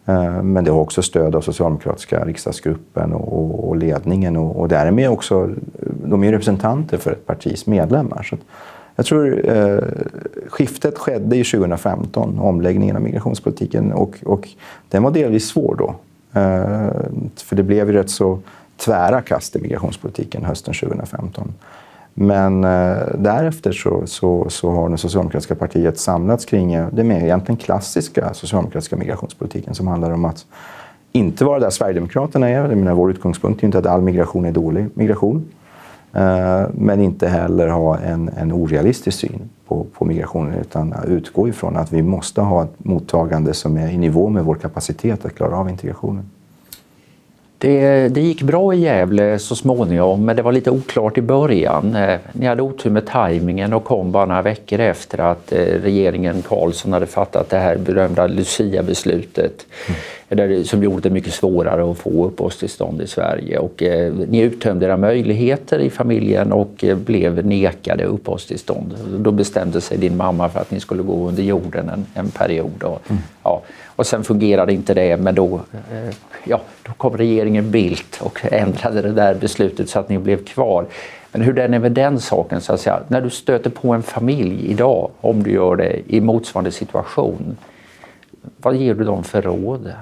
Eh, 0.05 0.43
men 0.43 0.63
det 0.63 0.71
har 0.71 0.79
också 0.79 1.01
stöd 1.01 1.35
av 1.35 1.41
socialdemokratiska 1.41 2.25
riksdagsgruppen 2.25 3.13
och, 3.13 3.69
och 3.69 3.77
ledningen 3.77 4.37
och, 4.37 4.59
och 4.59 4.67
därmed 4.67 5.09
också, 5.09 5.43
eh, 5.43 5.87
de 6.05 6.23
är 6.23 6.31
representanter 6.31 6.97
för 6.97 7.11
ett 7.11 7.25
partis 7.25 7.67
medlemmar. 7.67 8.23
Så 8.23 8.37
jag 8.95 9.05
tror 9.05 9.49
eh, 9.49 9.83
skiftet 10.49 10.97
skedde 10.97 11.35
i 11.35 11.43
2015, 11.43 12.39
omläggningen 12.39 12.95
av 12.95 13.01
migrationspolitiken 13.01 13.93
och, 13.93 14.15
och 14.25 14.49
den 14.89 15.03
var 15.03 15.11
delvis 15.11 15.47
svår 15.47 15.75
då. 15.75 15.95
Eh, 16.39 16.89
för 17.35 17.55
det 17.55 17.63
blev 17.63 17.87
ju 17.87 17.93
rätt 17.93 18.09
så 18.09 18.39
tvära 18.77 19.21
kast 19.21 19.55
i 19.55 19.61
migrationspolitiken 19.61 20.45
hösten 20.45 20.73
2015. 20.73 21.53
Men 22.13 22.63
eh, 22.63 22.97
därefter 23.17 23.71
så, 23.71 24.07
så, 24.07 24.49
så, 24.49 24.71
har 24.71 24.89
det 24.89 24.97
socialdemokratiska 24.97 25.55
partiet 25.55 25.99
samlats 25.99 26.45
kring 26.45 26.73
eh, 26.73 26.87
den 26.91 27.07
mer 27.07 27.23
egentligen 27.23 27.57
klassiska 27.57 28.33
socialdemokratiska 28.33 28.95
migrationspolitiken 28.95 29.75
som 29.75 29.87
handlar 29.87 30.11
om 30.11 30.25
att 30.25 30.45
inte 31.11 31.45
vara 31.45 31.59
där 31.59 31.69
Sverigedemokraterna 31.69 32.49
är. 32.49 32.53
Jag 32.53 32.77
menar, 32.77 32.93
vår 32.93 33.11
utgångspunkt 33.11 33.63
är 33.63 33.65
inte 33.65 33.77
att 33.77 33.85
all 33.85 34.01
migration 34.01 34.45
är 34.45 34.51
dålig 34.51 34.89
migration. 34.93 35.45
Eh, 36.13 36.63
men 36.73 37.01
inte 37.01 37.27
heller 37.27 37.67
ha 37.67 37.97
en, 37.97 38.29
en 38.37 38.51
orealistisk 38.51 39.19
syn 39.19 39.49
på, 39.67 39.85
på 39.93 40.05
migrationen 40.05 40.53
utan 40.53 40.95
utgå 41.07 41.47
ifrån 41.47 41.77
att 41.77 41.91
vi 41.91 42.01
måste 42.01 42.41
ha 42.41 42.63
ett 42.63 42.73
mottagande 42.77 43.53
som 43.53 43.77
är 43.77 43.87
i 43.87 43.97
nivå 43.97 44.29
med 44.29 44.45
vår 44.45 44.55
kapacitet 44.55 45.25
att 45.25 45.35
klara 45.35 45.57
av 45.57 45.69
integrationen. 45.69 46.29
Det, 47.63 48.07
det, 48.07 48.21
gick 48.21 48.41
bra 48.41 48.73
i 48.73 48.79
Gävle 48.79 49.39
så 49.39 49.55
småningom, 49.55 50.25
men 50.25 50.35
det 50.35 50.41
var 50.41 50.51
lite 50.51 50.71
oklart 50.71 51.17
i 51.17 51.21
början. 51.21 51.95
Eh, 51.95 52.19
ni 52.33 52.45
hade 52.45 52.61
otur 52.61 52.89
med 52.89 53.05
tajmingen 53.05 53.73
och 53.73 53.83
kom 53.83 54.11
bara 54.11 54.25
några 54.25 54.41
veckor 54.41 54.79
efter 54.79 55.19
att 55.19 55.51
eh, 55.51 55.57
regeringen 55.59 56.41
Karlsson 56.41 56.93
hade 56.93 57.05
fattat 57.05 57.49
det 57.49 57.57
här 57.57 57.77
berömda 57.77 58.27
Lucia-beslutet. 58.27 59.65
Mm. 60.29 60.65
som 60.65 60.83
gjorde 60.83 61.01
det 61.01 61.09
mycket 61.09 61.33
svårare 61.33 61.91
att 61.91 61.97
få 61.97 62.25
uppehållstillstånd 62.25 63.01
i 63.01 63.07
Sverige. 63.07 63.57
Och, 63.57 63.83
eh, 63.83 64.13
ni 64.13 64.39
uttömde 64.39 64.85
era 64.85 64.97
möjligheter 64.97 65.79
i 65.79 65.89
familjen 65.89 66.51
och 66.51 66.83
eh, 66.83 66.95
blev 66.97 67.45
nekade 67.45 68.03
uppehållstillstånd. 68.03 68.93
Då 69.17 69.31
bestämde 69.31 69.81
sig 69.81 69.97
din 69.97 70.17
mamma 70.17 70.49
för 70.49 70.59
att 70.59 70.71
ni 70.71 70.79
skulle 70.79 71.03
gå 71.03 71.27
under 71.27 71.43
jorden 71.43 71.89
en, 71.89 72.05
en 72.13 72.31
period. 72.31 72.83
Och, 72.83 73.01
mm. 73.09 73.21
ja, 73.43 73.61
och 73.95 74.07
sen 74.07 74.23
fungerade 74.23 74.73
inte 74.73 74.93
det, 74.93 75.17
men 75.17 75.35
då, 75.35 75.61
eh, 75.91 76.15
ja, 76.43 76.61
då 76.83 76.93
kom 76.93 77.17
regeringen 77.17 77.71
Bildt 77.71 78.21
och 78.21 78.39
ändrade 78.51 79.01
det 79.01 79.11
där 79.11 79.35
beslutet 79.35 79.89
så 79.89 79.99
att 79.99 80.09
ni 80.09 80.17
blev 80.17 80.45
kvar. 80.45 80.85
Men 81.31 81.41
hur 81.41 81.53
den 81.53 81.73
är 81.73 81.79
med 81.79 81.91
den 81.91 82.19
saken, 82.19 82.61
så 82.61 82.73
att 82.73 82.81
säga, 82.81 82.99
när 83.07 83.21
du 83.21 83.29
stöter 83.29 83.69
på 83.69 83.93
en 83.93 84.03
familj 84.03 84.71
idag, 84.71 85.11
om 85.21 85.43
du 85.43 85.51
gör 85.51 85.75
det 85.75 86.01
i 86.07 86.21
motsvarande 86.21 86.71
situation, 86.71 87.57
vad 88.57 88.75
ger 88.75 88.93
du 88.93 89.03
dem 89.03 89.23
för 89.23 89.41
råd? 89.41 89.93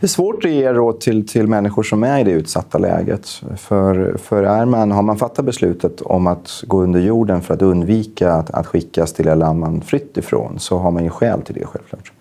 Det 0.00 0.06
är 0.06 0.08
svårt 0.08 0.44
att 0.44 0.50
ge 0.50 0.72
råd 0.72 1.00
till, 1.00 1.28
till 1.28 1.46
människor 1.46 1.82
som 1.82 2.02
är 2.02 2.20
i 2.20 2.24
det 2.24 2.30
utsatta 2.30 2.78
läget. 2.78 3.26
För, 3.56 4.16
för 4.18 4.42
är 4.42 4.64
man, 4.64 4.90
har 4.90 5.02
man 5.02 5.16
fattat 5.16 5.44
beslutet 5.44 6.00
om 6.00 6.26
att 6.26 6.64
gå 6.66 6.82
under 6.82 7.00
jorden 7.00 7.42
för 7.42 7.54
att 7.54 7.62
undvika 7.62 8.32
att, 8.32 8.50
att 8.50 8.66
skickas 8.66 9.12
till 9.12 9.24
det 9.24 9.34
land 9.34 9.58
man 9.58 9.80
flytt 9.80 10.16
ifrån 10.16 10.58
så 10.58 10.78
har 10.78 10.90
man 10.90 11.04
ju 11.04 11.10
skäl 11.10 11.42
till 11.42 11.54
det 11.54 11.66
självklart. 11.66 12.12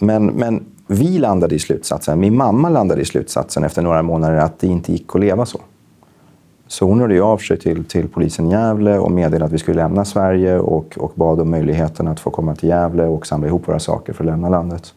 Men, 0.00 0.26
men 0.26 0.64
vi 0.86 1.18
landade 1.18 1.54
i 1.54 1.58
slutsatsen, 1.58 2.20
min 2.20 2.36
mamma 2.36 2.68
landade 2.68 3.00
i 3.00 3.04
slutsatsen 3.04 3.64
efter 3.64 3.82
några 3.82 4.02
månader 4.02 4.36
att 4.36 4.58
det 4.58 4.66
inte 4.66 4.92
gick 4.92 5.14
att 5.14 5.20
leva 5.20 5.46
så. 5.46 5.60
Så 6.66 6.86
hon 6.86 7.00
hörde 7.00 7.22
av 7.22 7.38
sig 7.38 7.58
till, 7.58 7.84
till 7.84 8.08
polisen 8.08 8.46
i 8.46 8.50
Gävle 8.50 8.98
och 8.98 9.10
meddelade 9.10 9.44
att 9.44 9.52
vi 9.52 9.58
skulle 9.58 9.82
lämna 9.82 10.04
Sverige 10.04 10.58
och, 10.58 10.98
och 10.98 11.12
bad 11.14 11.40
om 11.40 11.50
möjligheten 11.50 12.08
att 12.08 12.20
få 12.20 12.30
komma 12.30 12.54
till 12.54 12.68
Gävle 12.68 13.04
och 13.04 13.26
samla 13.26 13.46
ihop 13.46 13.68
våra 13.68 13.78
saker 13.78 14.12
för 14.12 14.24
att 14.24 14.30
lämna 14.30 14.48
landet. 14.48 14.94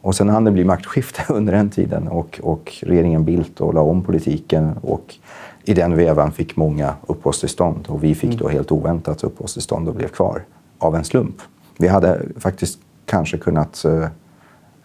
Och 0.00 0.14
sen 0.14 0.28
hann 0.28 0.44
det 0.44 0.50
bli 0.50 0.64
maktskifte 0.64 1.22
under 1.32 1.52
den 1.52 1.70
tiden 1.70 2.08
och, 2.08 2.40
och 2.42 2.72
regeringen 2.82 3.24
Bildt 3.24 3.60
och 3.60 3.74
la 3.74 3.80
om 3.80 4.02
politiken 4.02 4.70
och 4.82 5.14
i 5.64 5.74
den 5.74 5.96
vevan 5.96 6.32
fick 6.32 6.56
många 6.56 6.94
uppehållstillstånd 7.06 7.86
och 7.88 8.04
vi 8.04 8.14
fick 8.14 8.30
mm. 8.30 8.38
då 8.38 8.48
helt 8.48 8.72
oväntat 8.72 9.24
uppehållstillstånd 9.24 9.88
och 9.88 9.94
blev 9.94 10.08
kvar 10.08 10.42
av 10.78 10.96
en 10.96 11.04
slump. 11.04 11.36
Vi 11.78 11.88
hade 11.88 12.20
faktiskt 12.36 12.78
kanske 13.06 13.38
kunnat 13.38 13.84
uh, 13.86 14.06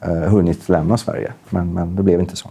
hunnit 0.07 0.69
lämna 0.69 0.97
Sverige, 0.97 1.33
men, 1.49 1.73
men 1.73 1.95
det 1.95 2.03
blev 2.03 2.19
inte 2.19 2.35
så. 2.35 2.49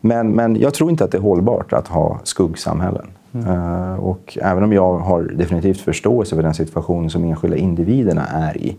Men, 0.00 0.30
men 0.30 0.56
jag 0.56 0.74
tror 0.74 0.90
inte 0.90 1.04
att 1.04 1.10
det 1.10 1.18
är 1.18 1.22
hållbart 1.22 1.72
att 1.72 1.88
ha 1.88 2.20
skuggsamhällen. 2.24 3.06
Mm. 3.34 3.48
Uh, 3.48 3.94
och 3.94 4.38
även 4.42 4.64
om 4.64 4.72
jag 4.72 4.98
har 4.98 5.22
definitivt 5.22 5.80
förståelse 5.80 6.36
för 6.36 6.42
den 6.42 6.54
situation 6.54 7.10
som 7.10 7.24
enskilda 7.24 7.56
individerna 7.56 8.26
är 8.26 8.56
i. 8.56 8.76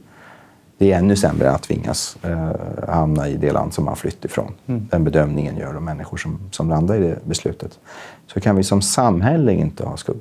Det 0.77 0.91
är 0.91 0.97
ännu 0.97 1.15
sämre 1.15 1.51
att 1.51 1.63
tvingas 1.63 2.17
uh, 2.25 2.51
hamna 2.89 3.27
i 3.29 3.37
det 3.37 3.51
land 3.51 3.73
som 3.73 3.85
man 3.85 3.95
flytt 3.95 4.25
ifrån. 4.25 4.53
Mm. 4.65 4.87
Den 4.91 5.03
bedömningen 5.03 5.57
gör 5.57 5.73
de 5.73 5.85
människor 5.85 6.17
som, 6.17 6.39
som 6.51 6.69
landar 6.69 6.95
i 6.95 6.99
det 6.99 7.19
beslutet. 7.25 7.79
Så 8.27 8.39
kan 8.39 8.55
vi 8.55 8.63
som 8.63 8.81
samhälle 8.81 9.53
inte 9.53 9.85
ha 9.85 9.97
skugg, 9.97 10.17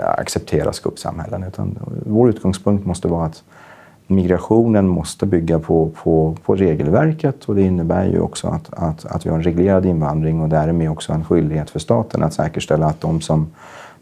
acceptera 0.00 0.72
skuggsamhällen. 0.72 1.42
Utan 1.42 1.78
vår 2.06 2.28
utgångspunkt 2.28 2.86
måste 2.86 3.08
vara 3.08 3.26
att 3.26 3.42
migrationen 4.06 4.88
måste 4.88 5.26
bygga 5.26 5.58
på, 5.58 5.90
på, 6.02 6.36
på 6.44 6.54
regelverket 6.54 7.44
och 7.44 7.54
det 7.54 7.62
innebär 7.62 8.06
ju 8.06 8.20
också 8.20 8.48
att, 8.48 8.74
att, 8.74 9.04
att 9.04 9.26
vi 9.26 9.30
har 9.30 9.36
en 9.36 9.42
reglerad 9.42 9.86
invandring 9.86 10.40
och 10.40 10.48
därmed 10.48 10.90
också 10.90 11.12
en 11.12 11.24
skyldighet 11.24 11.70
för 11.70 11.78
staten 11.78 12.22
att 12.22 12.34
säkerställa 12.34 12.86
att 12.86 13.00
de 13.00 13.20
som 13.20 13.46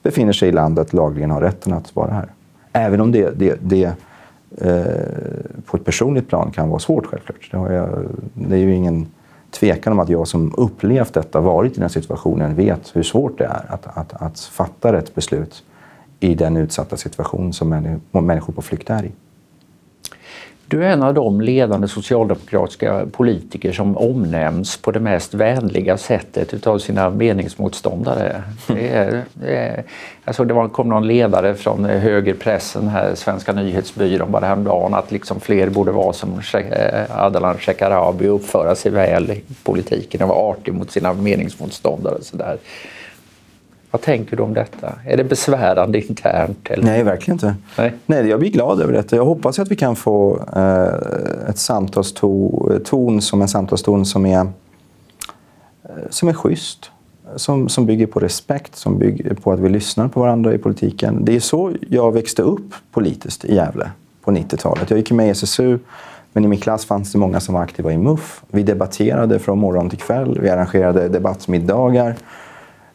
befinner 0.03 0.33
sig 0.33 0.49
i 0.49 0.53
landet 0.53 0.93
lagligen 0.93 1.31
har 1.31 1.41
rätten 1.41 1.73
att 1.73 1.97
vara 1.97 2.11
här. 2.13 2.29
Även 2.73 3.01
om 3.01 3.13
det, 3.13 3.39
det, 3.39 3.59
det 3.63 3.85
eh, 4.59 5.63
på 5.67 5.77
ett 5.77 5.85
personligt 5.85 6.29
plan 6.29 6.51
kan 6.51 6.69
vara 6.69 6.79
svårt 6.79 7.07
självklart. 7.07 7.49
Det, 7.51 7.57
har 7.57 7.71
jag, 7.71 7.89
det 8.35 8.57
är 8.57 8.61
ju 8.61 8.75
ingen 8.75 9.07
tvekan 9.51 9.93
om 9.93 10.01
att 10.01 10.09
jag 10.09 10.29
som 10.29 10.55
upplevt 10.57 11.15
detta, 11.15 11.41
varit 11.41 11.77
i 11.77 11.81
den 11.81 11.91
situationen, 11.91 12.55
vet 12.55 12.97
hur 12.97 13.03
svårt 13.03 13.39
det 13.39 13.45
är 13.45 13.65
att, 13.69 13.87
att, 13.97 14.23
att 14.23 14.41
fatta 14.41 14.93
rätt 14.93 15.15
beslut 15.15 15.65
i 16.21 16.35
den 16.35 16.57
utsatta 16.57 16.97
situation 16.97 17.53
som 17.53 17.99
människor 18.11 18.53
på 18.53 18.63
flykt 18.63 18.91
är 18.91 19.05
i. 19.05 19.13
Du 20.73 20.85
är 20.85 20.89
en 20.89 21.03
av 21.03 21.15
de 21.15 21.41
ledande 21.41 21.89
socialdemokratiska 21.89 23.07
politiker 23.13 23.73
som 23.73 23.97
omnämns 23.97 24.77
på 24.77 24.91
det 24.91 25.01
mest 25.01 25.35
vänliga 25.35 25.97
sättet 25.97 26.67
av 26.67 26.79
sina 26.79 27.11
meningsmotståndare. 27.11 28.43
Det, 28.67 28.89
är, 28.89 29.25
det, 29.35 29.57
är, 29.57 29.85
alltså 30.25 30.45
det 30.45 30.69
kom 30.73 30.89
någon 30.89 31.07
ledare 31.07 31.55
från 31.55 31.85
högerpressen, 31.85 32.89
här, 32.89 33.15
Svenska 33.15 33.53
nyhetsbyrån, 33.53 34.33
bara 34.33 34.47
häromdagen 34.47 34.95
att 34.95 35.13
liksom 35.13 35.41
fler 35.41 35.71
borde 35.71 35.93
vara 35.93 36.13
som 36.13 36.41
Ardalan 37.09 37.59
Shekarabi 37.59 38.29
och 38.29 38.35
uppföra 38.35 38.75
sig 38.75 38.93
väl 38.93 39.31
i 39.31 39.43
politiken 39.63 40.23
och 40.23 40.29
vara 40.29 40.39
artig 40.39 40.75
mot 40.75 40.91
sina 40.91 41.13
meningsmotståndare. 41.13 42.23
Så 42.23 42.37
där. 42.37 42.57
Vad 43.93 44.01
tänker 44.01 44.37
du 44.37 44.43
om 44.43 44.55
detta? 44.55 44.93
Är 45.07 45.17
det 45.17 45.25
besvärande 45.25 46.07
internt? 46.07 46.71
Eller? 46.71 46.85
Nej, 46.85 47.03
verkligen 47.03 47.35
inte. 47.35 47.55
Nej. 47.79 47.95
Nej, 48.07 48.29
jag 48.29 48.41
blir 48.41 48.51
glad 48.51 48.81
över 48.81 48.93
detta. 48.93 49.17
Jag 49.17 49.25
hoppas 49.25 49.59
att 49.59 49.71
vi 49.71 49.77
kan 49.77 49.97
få 49.97 50.41
eh, 50.57 51.49
ett 51.49 51.59
samtalston 51.59 53.23
som 53.23 53.43
en 53.43 53.49
samtalston 53.49 54.07
som 54.07 54.27
är, 54.27 54.41
eh, 54.41 55.91
som 56.11 56.29
är 56.29 56.33
schysst. 56.33 56.91
Som, 57.37 57.69
som 57.69 57.87
bygger 57.87 58.07
på 58.07 58.21
respekt, 58.21 58.77
som 58.77 58.99
bygger 58.99 59.35
på 59.35 59.53
att 59.53 59.61
vi 59.61 59.69
lyssnar 59.69 60.09
på 60.09 60.21
varandra 60.21 60.55
i 60.55 60.59
politiken. 60.59 61.25
Det 61.25 61.37
är 61.37 61.41
så 61.41 61.73
jag 61.89 62.13
växte 62.13 62.43
upp 62.43 62.75
politiskt 62.93 63.45
i 63.45 63.55
Gävle 63.55 63.91
på 64.25 64.31
90-talet. 64.31 64.91
Jag 64.91 64.99
gick 64.99 65.11
med 65.11 65.27
i 65.27 65.31
SSU, 65.31 65.79
men 66.33 66.45
i 66.45 66.49
min 66.49 66.61
klass 66.61 66.85
fanns 66.85 67.13
det 67.13 67.19
många 67.19 67.41
som 67.41 67.55
var 67.55 67.63
aktiva 67.63 67.93
i 67.93 67.99
MUF. 67.99 68.43
Vi 68.51 68.63
debatterade 68.63 69.39
från 69.39 69.59
morgon 69.59 69.91
till 69.91 69.99
kväll. 69.99 70.39
Vi 70.41 70.49
arrangerade 70.49 71.09
debattmiddagar. 71.09 72.17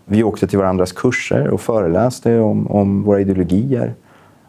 Vi 0.09 0.23
åkte 0.23 0.47
till 0.47 0.57
varandras 0.57 0.91
kurser 0.91 1.47
och 1.47 1.61
föreläste 1.61 2.39
om, 2.39 2.67
om 2.67 3.03
våra 3.03 3.21
ideologier. 3.21 3.93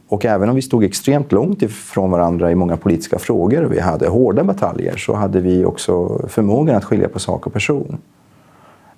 Och 0.09 0.25
även 0.25 0.49
om 0.49 0.55
vi 0.55 0.62
stod 0.62 0.85
extremt 0.85 1.33
långt 1.33 1.62
ifrån 1.62 2.11
varandra 2.11 2.51
i 2.51 2.55
många 2.55 2.77
politiska 2.77 3.18
frågor 3.18 3.64
och 3.64 3.73
vi 3.73 3.81
hade 3.81 4.09
hårda 4.09 4.44
bataljer 4.44 4.97
så 4.97 5.14
hade 5.14 5.40
vi 5.40 5.64
också 5.64 6.23
förmågan 6.29 6.77
att 6.77 6.85
skilja 6.85 7.09
på 7.09 7.18
sak 7.18 7.47
och 7.47 7.53
person. 7.53 7.99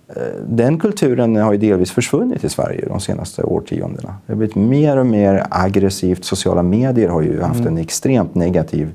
Eh, 0.08 0.22
den 0.48 0.78
kulturen 0.78 1.36
har 1.36 1.52
ju 1.52 1.58
delvis 1.58 1.90
försvunnit 1.90 2.44
i 2.44 2.48
Sverige 2.48 2.84
de 2.88 3.00
senaste 3.00 3.42
årtiondena. 3.42 4.14
Det 4.26 4.32
har 4.32 4.36
blivit 4.36 4.56
mer 4.56 4.96
och 4.96 5.06
mer 5.06 5.46
aggressivt. 5.50 6.24
Sociala 6.24 6.62
medier 6.62 7.08
har 7.08 7.22
ju 7.22 7.40
haft 7.40 7.60
mm. 7.60 7.72
en 7.72 7.78
extremt 7.78 8.34
negativ 8.34 8.92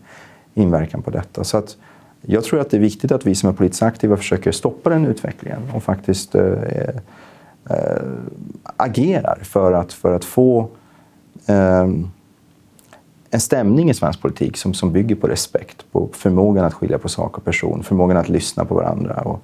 inverkan 0.53 1.01
på 1.01 1.11
detta. 1.11 1.43
Så 1.43 1.57
att 1.57 1.77
jag 2.21 2.43
tror 2.43 2.59
att 2.59 2.69
det 2.69 2.77
är 2.77 2.81
viktigt 2.81 3.11
att 3.11 3.27
vi 3.27 3.35
som 3.35 3.49
är 3.49 3.53
politiskt 3.53 3.83
aktiva 3.83 4.17
försöker 4.17 4.51
stoppa 4.51 4.89
den 4.89 5.05
utvecklingen 5.05 5.59
och 5.73 5.83
faktiskt 5.83 6.35
eh, 6.35 6.43
eh, 7.69 8.03
agerar 8.77 9.39
för 9.43 9.73
att, 9.73 9.93
för 9.93 10.15
att 10.15 10.25
få 10.25 10.69
eh, 11.45 11.87
en 13.29 13.39
stämning 13.39 13.89
i 13.89 13.93
svensk 13.93 14.21
politik 14.21 14.57
som, 14.57 14.73
som 14.73 14.91
bygger 14.91 15.15
på 15.15 15.27
respekt, 15.27 15.85
på 15.91 16.09
förmågan 16.13 16.65
att 16.65 16.73
skilja 16.73 16.97
på 16.97 17.09
sak 17.09 17.37
och 17.37 17.45
person, 17.45 17.83
förmågan 17.83 18.17
att 18.17 18.29
lyssna 18.29 18.65
på 18.65 18.75
varandra. 18.75 19.13
Och, 19.13 19.41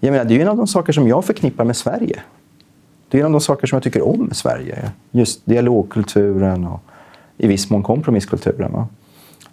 jag 0.00 0.12
menar, 0.12 0.24
det 0.24 0.36
är 0.36 0.40
en 0.40 0.48
av 0.48 0.56
de 0.56 0.66
saker 0.66 0.92
som 0.92 1.08
jag 1.08 1.24
förknippar 1.24 1.64
med 1.64 1.76
Sverige. 1.76 2.20
Det 3.08 3.18
är 3.18 3.20
en 3.20 3.26
av 3.26 3.32
de 3.32 3.40
saker 3.40 3.66
som 3.66 3.76
jag 3.76 3.82
tycker 3.82 4.08
om 4.08 4.24
med 4.24 4.36
Sverige. 4.36 4.90
Just 5.10 5.46
dialogkulturen 5.46 6.66
och 6.66 6.80
i 7.36 7.46
viss 7.46 7.70
mån 7.70 7.82
kompromisskulturen. 7.82 8.72
Va? 8.72 8.88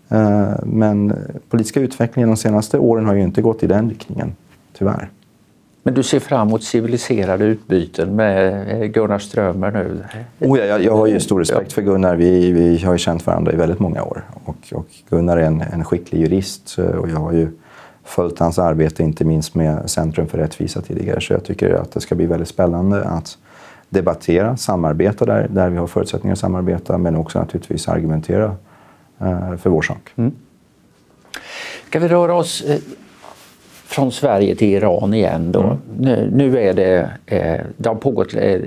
Eh, 0.09 0.65
men 0.65 1.13
politiska 1.49 1.79
utvecklingen 1.79 2.29
de 2.29 2.37
senaste 2.37 2.77
åren 2.77 3.05
har 3.05 3.13
ju 3.13 3.21
inte 3.21 3.41
gått 3.41 3.63
i 3.63 3.67
den 3.67 3.89
riktningen, 3.89 4.35
tyvärr. 4.73 5.09
Men 5.87 5.93
du 5.93 6.03
ser 6.03 6.19
fram 6.19 6.47
emot 6.47 6.63
civiliserade 6.63 7.45
utbyten 7.45 8.15
med 8.15 8.67
eh, 8.69 8.87
Gunnar 8.87 9.19
Strömmer 9.19 9.71
nu? 9.71 10.03
Oh 10.39 10.59
ja, 10.59 10.65
jag, 10.65 10.83
jag 10.83 10.97
har 10.97 11.07
ju 11.07 11.19
stor 11.19 11.39
respekt 11.39 11.73
för 11.73 11.81
Gunnar. 11.81 12.15
Vi, 12.15 12.51
vi 12.51 12.77
har 12.77 12.93
ju 12.93 12.97
känt 12.97 13.25
varandra 13.25 13.53
i 13.53 13.55
väldigt 13.55 13.79
många 13.79 14.03
år. 14.03 14.23
Och, 14.43 14.57
och 14.71 14.87
Gunnar 15.09 15.37
är 15.37 15.41
en, 15.41 15.61
en, 15.61 15.83
skicklig 15.83 16.21
jurist 16.21 16.77
och 16.77 17.09
jag 17.09 17.17
har 17.17 17.33
ju 17.33 17.47
följt 18.03 18.39
hans 18.39 18.59
arbete, 18.59 19.03
inte 19.03 19.25
minst 19.25 19.55
med 19.55 19.89
Centrum 19.89 20.27
för 20.27 20.37
rättvisa 20.37 20.81
tidigare. 20.81 21.21
Så 21.21 21.33
jag 21.33 21.43
tycker 21.43 21.73
att 21.73 21.91
det 21.91 22.01
ska 22.01 22.15
bli 22.15 22.25
väldigt 22.25 22.49
spännande 22.49 23.03
att 23.03 23.37
debattera, 23.89 24.57
samarbeta 24.57 25.25
där, 25.25 25.47
där 25.49 25.69
vi 25.69 25.77
har 25.77 25.87
förutsättningar 25.87 26.33
att 26.33 26.39
samarbeta, 26.39 26.97
men 26.97 27.15
också 27.15 27.39
naturligtvis 27.39 27.87
argumentera 27.87 28.55
eh, 29.19 29.55
för 29.57 29.69
vår 29.69 29.81
sak. 29.81 30.09
Mm. 30.15 30.31
Ska 31.87 31.99
vi 31.99 32.07
röra 32.07 32.35
oss 32.35 32.61
eh, 32.61 32.79
från 33.87 34.11
Sverige 34.11 34.55
till 34.55 34.67
Iran 34.67 35.13
igen. 35.13 35.51
Då. 35.51 35.61
Mm. 35.61 35.77
Nu, 35.99 36.29
nu, 36.33 36.59
är 36.59 36.73
det, 36.73 37.09
eh, 37.25 37.61
det 37.77 37.89
har 37.89 37.95
pågått 37.95 38.33
eh, 38.33 38.59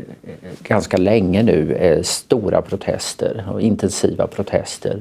ganska 0.62 0.96
länge 0.96 1.42
nu, 1.42 1.72
eh, 1.72 2.02
stora 2.02 2.62
protester 2.62 3.44
och 3.52 3.60
intensiva 3.60 4.26
protester 4.26 5.00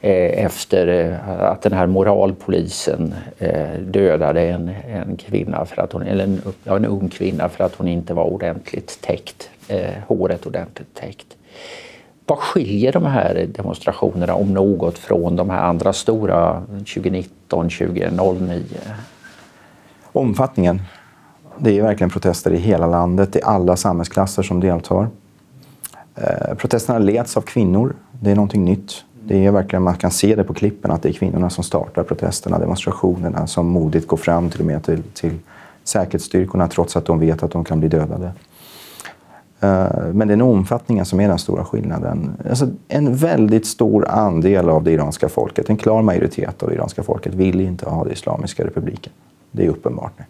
eh, 0.00 0.44
efter 0.44 0.86
eh, 0.86 1.42
att 1.50 1.62
den 1.62 1.72
här 1.72 1.86
moralpolisen 1.86 3.14
eh, 3.38 3.80
dödade 3.80 4.40
en, 4.40 4.70
en 4.88 5.16
kvinna, 5.16 5.64
för 5.64 5.82
att 5.82 5.92
hon, 5.92 6.02
eller 6.02 6.24
en, 6.24 6.42
ja, 6.64 6.76
en 6.76 6.84
ung 6.84 7.08
kvinna 7.08 7.48
för 7.48 7.64
att 7.64 7.74
hon 7.74 7.88
inte 7.88 8.14
var 8.14 8.24
ordentligt 8.24 8.98
täckt, 9.00 9.50
håret 10.06 10.46
ordentligt 10.46 10.94
täckt. 10.94 11.26
Vad 12.26 12.38
skiljer 12.38 12.92
de 12.92 13.04
här 13.04 13.46
demonstrationerna 13.48 14.34
om 14.34 14.54
något 14.54 14.98
från 14.98 15.36
de 15.36 15.50
här 15.50 15.62
andra 15.62 15.92
stora 15.92 16.62
2019, 16.68 17.70
2009? 17.70 18.62
Omfattningen. 20.12 20.82
Det 21.58 21.78
är 21.78 21.82
verkligen 21.82 22.10
protester 22.10 22.50
i 22.50 22.56
hela 22.56 22.86
landet. 22.86 23.36
i 23.36 23.42
alla 23.42 23.76
samhällsklasser 23.76 24.42
som 24.42 24.60
deltar. 24.60 25.08
Eh, 26.14 26.54
protesterna 26.54 26.98
leds 26.98 27.36
av 27.36 27.40
kvinnor. 27.40 27.94
Det 28.20 28.30
är 28.30 28.34
någonting 28.34 28.64
nytt. 28.64 29.04
Det 29.24 29.46
är 29.46 29.50
verkligen, 29.50 29.82
man 29.82 29.94
kan 29.94 30.10
se 30.10 30.34
det 30.34 30.44
på 30.44 30.54
klippen 30.54 30.90
att 30.90 31.02
det 31.02 31.08
är 31.08 31.12
kvinnorna 31.12 31.50
som 31.50 31.64
startar 31.64 32.02
protesterna, 32.02 32.58
demonstrationerna, 32.58 33.46
som 33.46 33.66
modigt 33.66 34.08
går 34.08 34.16
fram 34.16 34.50
till 34.50 34.60
och 34.60 34.66
med 34.66 34.84
till, 34.84 35.02
till 35.02 35.34
säkerhetsstyrkorna 35.84 36.68
trots 36.68 36.96
att 36.96 37.04
de 37.04 37.18
vet 37.18 37.42
att 37.42 37.50
de 37.50 37.64
kan 37.64 37.80
bli 37.80 37.88
dödade. 37.88 38.32
Eh, 39.60 40.12
men 40.12 40.28
det 40.28 40.34
är 40.34 40.36
nog 40.36 40.50
omfattningen 40.50 41.04
som 41.04 41.20
är 41.20 41.28
den 41.28 41.38
stora 41.38 41.64
skillnaden. 41.64 42.32
Alltså 42.50 42.68
en 42.88 43.16
väldigt 43.16 43.66
stor 43.66 44.08
andel 44.08 44.68
av 44.68 44.84
det 44.84 44.92
iranska 44.92 45.28
folket, 45.28 45.70
en 45.70 45.76
klar 45.76 46.02
majoritet 46.02 46.62
av 46.62 46.68
det 46.68 46.74
iranska 46.74 47.02
folket, 47.02 47.34
vill 47.34 47.60
inte 47.60 47.88
ha 47.88 48.04
det 48.04 48.12
Islamiska 48.12 48.66
republiken. 48.66 49.12
Det 49.52 49.66
är 49.66 49.68
uppenbart 49.68 50.12
nu. 50.18 50.24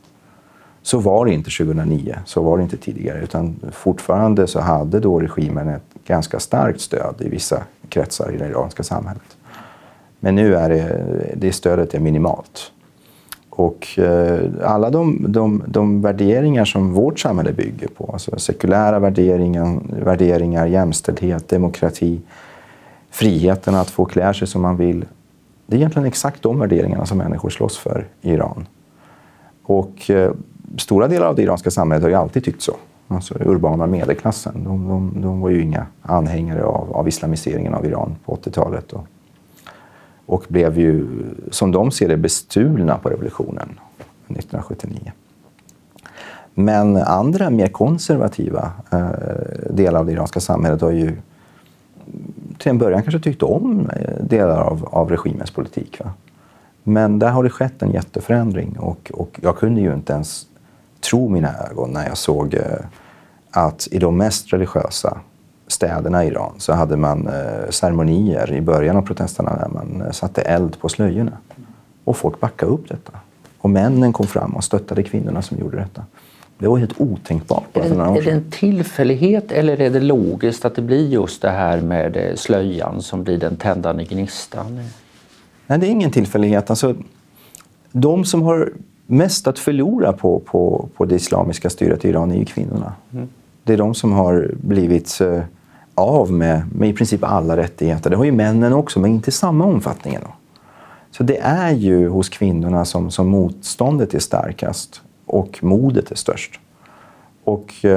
Så 0.82 0.98
var 0.98 1.26
det 1.26 1.32
inte 1.32 1.50
2009, 1.50 2.16
så 2.24 2.42
var 2.42 2.56
det 2.56 2.62
inte 2.62 2.76
tidigare. 2.76 3.20
Utan 3.20 3.56
fortfarande 3.72 4.46
så 4.46 4.60
hade 4.60 5.00
då 5.00 5.20
regimen 5.20 5.68
ett 5.68 5.82
ganska 6.06 6.40
starkt 6.40 6.80
stöd 6.80 7.14
i 7.18 7.28
vissa 7.28 7.62
kretsar 7.88 8.32
i 8.32 8.36
det 8.36 8.48
iranska 8.48 8.82
samhället. 8.82 9.36
Men 10.20 10.34
nu 10.34 10.54
är 10.54 10.68
det, 10.68 11.04
det 11.36 11.52
stödet 11.52 11.94
är 11.94 12.00
minimalt. 12.00 12.72
Och 13.50 13.98
eh, 13.98 14.40
alla 14.64 14.90
de, 14.90 15.26
de, 15.28 15.62
de, 15.66 16.02
värderingar 16.02 16.64
som 16.64 16.92
vårt 16.92 17.18
samhälle 17.18 17.52
bygger 17.52 17.88
på, 17.88 18.10
alltså 18.12 18.38
sekulära 18.38 18.98
värderingar, 18.98 19.80
värderingar, 20.04 20.66
jämställdhet, 20.66 21.48
demokrati, 21.48 22.20
friheten 23.10 23.74
att 23.74 23.90
få 23.90 24.04
klä 24.04 24.34
sig 24.34 24.48
som 24.48 24.62
man 24.62 24.76
vill. 24.76 25.04
Det 25.66 25.76
är 25.76 25.78
egentligen 25.78 26.08
exakt 26.08 26.42
de 26.42 26.58
värderingarna 26.58 27.06
som 27.06 27.18
människor 27.18 27.50
slåss 27.50 27.78
för 27.78 28.06
i 28.22 28.30
Iran. 28.30 28.66
Och 29.70 30.10
eh, 30.10 30.32
stora 30.78 31.08
delar 31.08 31.26
av 31.26 31.34
det 31.36 31.42
iranska 31.42 31.70
samhället 31.70 32.02
har 32.02 32.10
ju 32.10 32.16
alltid 32.16 32.44
tyckt 32.44 32.62
så. 32.62 32.76
Alltså 33.08 33.34
urbana 33.40 33.86
medelklassen. 33.86 34.64
De, 34.64 34.88
de, 34.88 35.22
de 35.22 35.40
var 35.40 35.50
ju 35.50 35.62
inga 35.62 35.86
anhängare 36.02 36.64
av, 36.64 36.92
av 36.92 37.08
islamiseringen 37.08 37.74
av 37.74 37.86
Iran 37.86 38.16
på 38.24 38.36
80-talet. 38.36 38.92
Och, 38.92 39.06
och 40.26 40.44
blev 40.48 40.78
ju, 40.78 41.06
som 41.50 41.72
de 41.72 41.90
ser 41.90 42.08
det, 42.08 42.16
bestulna 42.16 42.98
på 42.98 43.08
revolutionen 43.08 43.68
1979. 44.28 45.12
Men 46.54 46.96
andra, 46.96 47.50
mer 47.50 47.68
konservativa 47.68 48.72
eh, 48.92 49.08
delar 49.70 50.00
av 50.00 50.06
det 50.06 50.12
iranska 50.12 50.40
samhället 50.40 50.80
har 50.80 50.90
ju 50.90 51.16
till 52.58 52.70
en 52.70 52.78
början 52.78 53.02
kanske 53.02 53.20
tyckt 53.20 53.42
om 53.42 53.90
eh, 53.96 54.24
delar 54.24 54.60
av, 54.60 54.88
av 54.92 55.10
regimens 55.10 55.50
politik. 55.50 56.00
Va? 56.04 56.12
Men 56.82 57.18
där 57.18 57.30
har 57.30 57.42
det 57.42 57.50
skett 57.50 57.82
en 57.82 57.90
jätteförändring 57.90 58.76
och, 58.78 59.10
och 59.14 59.38
jag 59.42 59.58
kunde 59.58 59.80
ju 59.80 59.94
inte 59.94 60.12
ens 60.12 60.46
tro 61.00 61.28
mina 61.28 61.54
ögon 61.70 61.90
när 61.90 62.06
jag 62.06 62.18
såg 62.18 62.54
eh, 62.54 62.62
att 63.50 63.88
i 63.90 63.98
de 63.98 64.16
mest 64.16 64.52
religiösa 64.52 65.18
städerna 65.66 66.24
i 66.24 66.28
Iran 66.28 66.52
så 66.58 66.72
hade 66.72 66.96
man 66.96 67.26
eh, 67.26 67.70
ceremonier 67.70 68.52
i 68.52 68.60
början 68.60 68.96
av 68.96 69.02
protesterna 69.02 69.56
där 69.56 69.68
man 69.68 70.02
eh, 70.06 70.10
satte 70.10 70.42
eld 70.42 70.80
på 70.80 70.88
slöjorna. 70.88 71.32
Och 72.04 72.16
folk 72.16 72.40
backade 72.40 72.72
upp 72.72 72.88
detta. 72.88 73.12
Och 73.58 73.70
männen 73.70 74.12
kom 74.12 74.26
fram 74.26 74.56
och 74.56 74.64
stöttade 74.64 75.02
kvinnorna 75.02 75.42
som 75.42 75.58
gjorde 75.58 75.76
detta. 75.76 76.04
Det 76.58 76.68
var 76.68 76.78
helt 76.78 77.00
otänkbart 77.00 77.76
år 77.76 77.82
sedan. 77.82 78.16
Är 78.16 78.22
det 78.22 78.30
en 78.30 78.50
tillfällighet 78.50 79.52
eller 79.52 79.80
är 79.80 79.90
det 79.90 80.00
logiskt 80.00 80.64
att 80.64 80.74
det 80.74 80.82
blir 80.82 81.08
just 81.08 81.42
det 81.42 81.50
här 81.50 81.80
med 81.80 82.32
slöjan 82.36 83.02
som 83.02 83.24
blir 83.24 83.38
den 83.38 83.56
tändande 83.56 84.04
gnistan? 84.04 84.80
Nej, 85.70 85.78
det 85.78 85.86
är 85.86 85.90
ingen 85.90 86.10
tillfällighet. 86.10 86.70
Alltså, 86.70 86.94
de 87.92 88.24
som 88.24 88.42
har 88.42 88.72
mest 89.06 89.46
att 89.46 89.58
förlora 89.58 90.12
på, 90.12 90.38
på, 90.38 90.88
på 90.96 91.04
det 91.04 91.14
islamiska 91.14 91.70
styret 91.70 92.04
i 92.04 92.08
Iran 92.08 92.30
är 92.30 92.36
ju 92.36 92.44
kvinnorna. 92.44 92.92
Mm. 93.12 93.28
Det 93.64 93.72
är 93.72 93.76
de 93.76 93.94
som 93.94 94.12
har 94.12 94.50
blivit 94.60 95.18
uh, 95.20 95.40
av 95.94 96.32
med, 96.32 96.62
med 96.74 96.88
i 96.88 96.92
princip 96.92 97.24
alla 97.24 97.56
rättigheter. 97.56 98.10
Det 98.10 98.16
har 98.16 98.24
ju 98.24 98.32
männen 98.32 98.72
också, 98.72 99.00
men 99.00 99.10
inte 99.10 99.28
i 99.28 99.32
samma 99.32 99.64
omfattning. 99.64 100.18
Då. 100.20 100.30
Så 101.10 101.22
det 101.22 101.38
är 101.38 101.70
ju 101.70 102.08
hos 102.08 102.28
kvinnorna 102.28 102.84
som, 102.84 103.10
som 103.10 103.28
motståndet 103.28 104.14
är 104.14 104.18
starkast 104.18 105.02
och 105.26 105.58
modet 105.62 106.10
är 106.10 106.16
störst. 106.16 106.60
Och 107.44 107.74
uh, 107.84 107.90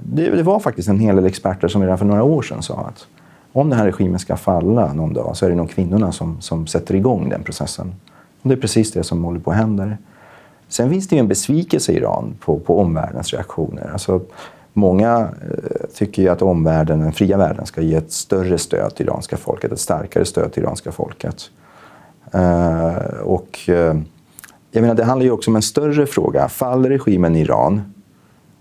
det, 0.00 0.30
det, 0.30 0.42
var 0.42 0.60
faktiskt 0.60 0.88
en 0.88 0.98
hel 0.98 1.16
del 1.16 1.26
experter 1.26 1.68
som 1.68 1.82
redan 1.82 1.98
för 1.98 2.06
några 2.06 2.22
år 2.22 2.42
sedan 2.42 2.62
sa 2.62 2.74
att 2.74 3.06
om 3.52 3.70
den 3.70 3.78
här 3.78 3.86
regimen 3.86 4.18
ska 4.18 4.36
falla 4.36 4.92
någon 4.92 5.12
dag 5.14 5.36
så 5.36 5.46
är 5.46 5.50
det 5.50 5.56
nog 5.56 5.70
kvinnorna 5.70 6.12
som, 6.12 6.40
som 6.40 6.66
sätter 6.66 6.94
igång 6.94 7.28
den 7.28 7.42
processen. 7.42 7.94
Och 8.42 8.48
det 8.48 8.54
är 8.54 8.60
precis 8.60 8.92
det 8.92 9.04
som 9.04 9.24
håller 9.24 9.40
på 9.40 9.50
att 9.50 9.56
hända. 9.56 9.90
Sen 10.68 10.90
finns 10.90 11.08
det 11.08 11.16
ju 11.16 11.20
en 11.20 11.28
besvikelse 11.28 11.92
i 11.92 11.96
Iran 11.96 12.34
på, 12.40 12.58
på 12.58 12.80
omvärldens 12.80 13.32
reaktioner. 13.32 13.90
Alltså, 13.92 14.20
många 14.72 15.18
eh, 15.20 15.86
tycker 15.94 16.22
ju 16.22 16.28
att 16.28 16.42
omvärlden, 16.42 17.00
den 17.00 17.12
fria 17.12 17.36
världen, 17.36 17.66
ska 17.66 17.80
ge 17.80 17.94
ett 17.94 18.12
större 18.12 18.58
stöd 18.58 18.94
till 18.94 19.06
iranska 19.06 19.36
folket, 19.36 19.72
ett 19.72 19.80
starkare 19.80 20.24
stöd 20.24 20.52
till 20.52 20.62
iranska 20.62 20.92
folket. 20.92 21.50
Eh, 22.32 23.20
och, 23.22 23.58
eh, 23.68 23.96
jag 24.70 24.82
menar, 24.82 24.94
det 24.94 25.04
handlar 25.04 25.24
ju 25.24 25.30
också 25.30 25.50
om 25.50 25.56
en 25.56 25.62
större 25.62 26.06
fråga. 26.06 26.48
Faller 26.48 26.88
regimen 26.88 27.36
i 27.36 27.40
Iran, 27.40 27.94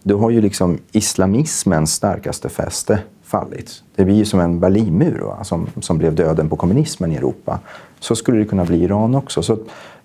då 0.03 0.17
har 0.17 0.29
ju 0.29 0.41
liksom 0.41 0.79
islamismens 0.91 1.93
starkaste 1.93 2.49
fäste 2.49 2.99
fallit. 3.31 3.83
Det 3.95 4.05
blir 4.05 4.15
ju 4.15 4.25
som 4.25 4.39
en 4.39 4.59
Berlinmur 4.59 5.19
va? 5.19 5.43
Som, 5.43 5.67
som 5.81 5.97
blev 5.97 6.15
döden 6.15 6.49
på 6.49 6.55
kommunismen 6.55 7.11
i 7.11 7.15
Europa. 7.15 7.59
Så 7.99 8.15
skulle 8.15 8.37
det 8.37 8.45
kunna 8.45 8.65
bli 8.65 8.77
i 8.77 8.83
Iran 8.83 9.15
också. 9.15 9.43
Så 9.43 9.57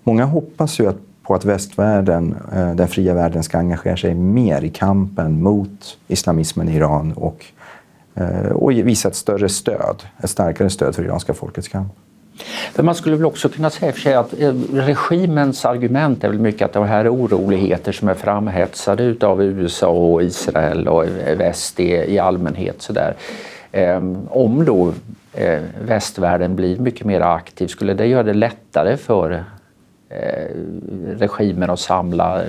många 0.03 0.25
hoppas 0.25 0.79
ju 0.79 0.89
att, 0.89 0.97
på 1.23 1.35
att 1.35 1.45
västvärlden, 1.45 2.35
eh, 2.53 2.75
den 2.75 2.87
fria 2.87 3.13
världen, 3.13 3.43
ska 3.43 3.57
engagera 3.57 3.97
sig 3.97 4.13
mer 4.13 4.61
i 4.63 4.69
kampen 4.69 5.43
mot 5.43 5.97
islamismen 6.07 6.69
i 6.69 6.75
Iran 6.75 7.13
och, 7.13 7.45
eh, 8.15 8.51
och 8.51 8.71
visa 8.71 9.07
ett 9.07 9.15
större 9.15 9.49
stöd, 9.49 10.03
ett 10.17 10.29
starkare 10.29 10.69
stöd 10.69 10.95
för 10.95 11.03
iranska 11.03 11.33
folkets 11.33 11.67
kamp. 11.67 11.93
För 12.73 12.83
man 12.83 12.95
skulle 12.95 13.15
väl 13.15 13.25
också 13.25 13.49
kunna 13.49 13.69
säga 13.69 13.91
för 13.91 13.99
sig 13.99 14.13
att 14.13 14.39
eh, 14.39 14.53
regimens 14.73 15.65
argument 15.65 16.23
är 16.23 16.29
väl 16.29 16.39
mycket 16.39 16.61
att 16.65 16.73
de 16.73 16.87
här 16.87 17.13
oroligheter 17.13 17.91
som 17.91 18.07
är 18.07 18.13
framhetsade 18.13 19.27
av 19.27 19.43
USA 19.43 19.87
och 19.87 20.23
Israel 20.23 20.87
och 20.87 21.05
väst 21.37 21.79
i, 21.79 22.19
allmänhet 22.19 22.81
sådär. 22.81 23.15
Eh, 23.71 23.97
om 24.29 24.65
då 24.65 24.93
eh, 25.33 25.61
västvärlden 25.81 26.55
blir 26.55 26.77
mycket 26.77 27.05
mer 27.05 27.21
aktiv, 27.21 27.67
skulle 27.67 27.93
det 27.93 28.05
göra 28.05 28.23
det 28.23 28.33
lättare 28.33 28.97
för 28.97 29.43
regimen 31.17 31.69
att 31.69 31.79
samla 31.79 32.41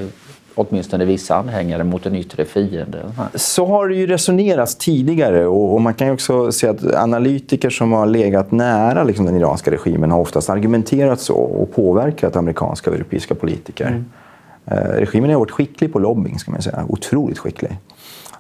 åtminstone 0.59 1.05
vissa 1.05 1.37
anhängare 1.37 1.85
mot 1.85 2.07
en 2.07 2.15
yttre 2.15 2.45
fiende. 2.45 2.99
Så 3.35 3.67
har 3.67 3.89
det 3.89 3.95
ju 3.95 4.07
resonerats 4.07 4.77
tidigare 4.77 5.47
och, 5.47 5.75
och 5.75 5.81
man 5.81 5.95
kan 5.95 6.11
också 6.11 6.53
se 6.53 6.69
att 6.69 6.95
analytiker 6.95 7.71
som 7.71 7.93
har 7.93 8.07
legat 8.07 8.53
nära 8.53 9.05
liksom, 9.05 9.27
den 9.27 9.37
iranska 9.37 9.71
regimen 9.71 10.11
har 10.11 10.21
oftast 10.21 10.51
argumenterat 10.51 11.21
så 11.21 11.35
och 11.35 11.75
påverkat 11.75 12.37
amerikanska 12.37 12.91
och 12.91 12.97
europeiska 12.97 13.35
politiker. 13.35 13.87
Mm. 13.87 14.05
Eh, 14.67 14.99
regimen 14.99 15.31
har 15.31 15.39
varit 15.39 15.51
skicklig 15.51 15.93
på 15.93 15.99
lobbying, 15.99 16.39
ska 16.39 16.51
man 16.51 16.63
säga. 16.63 16.85
Otroligt 16.89 17.39
skicklig. 17.39 17.79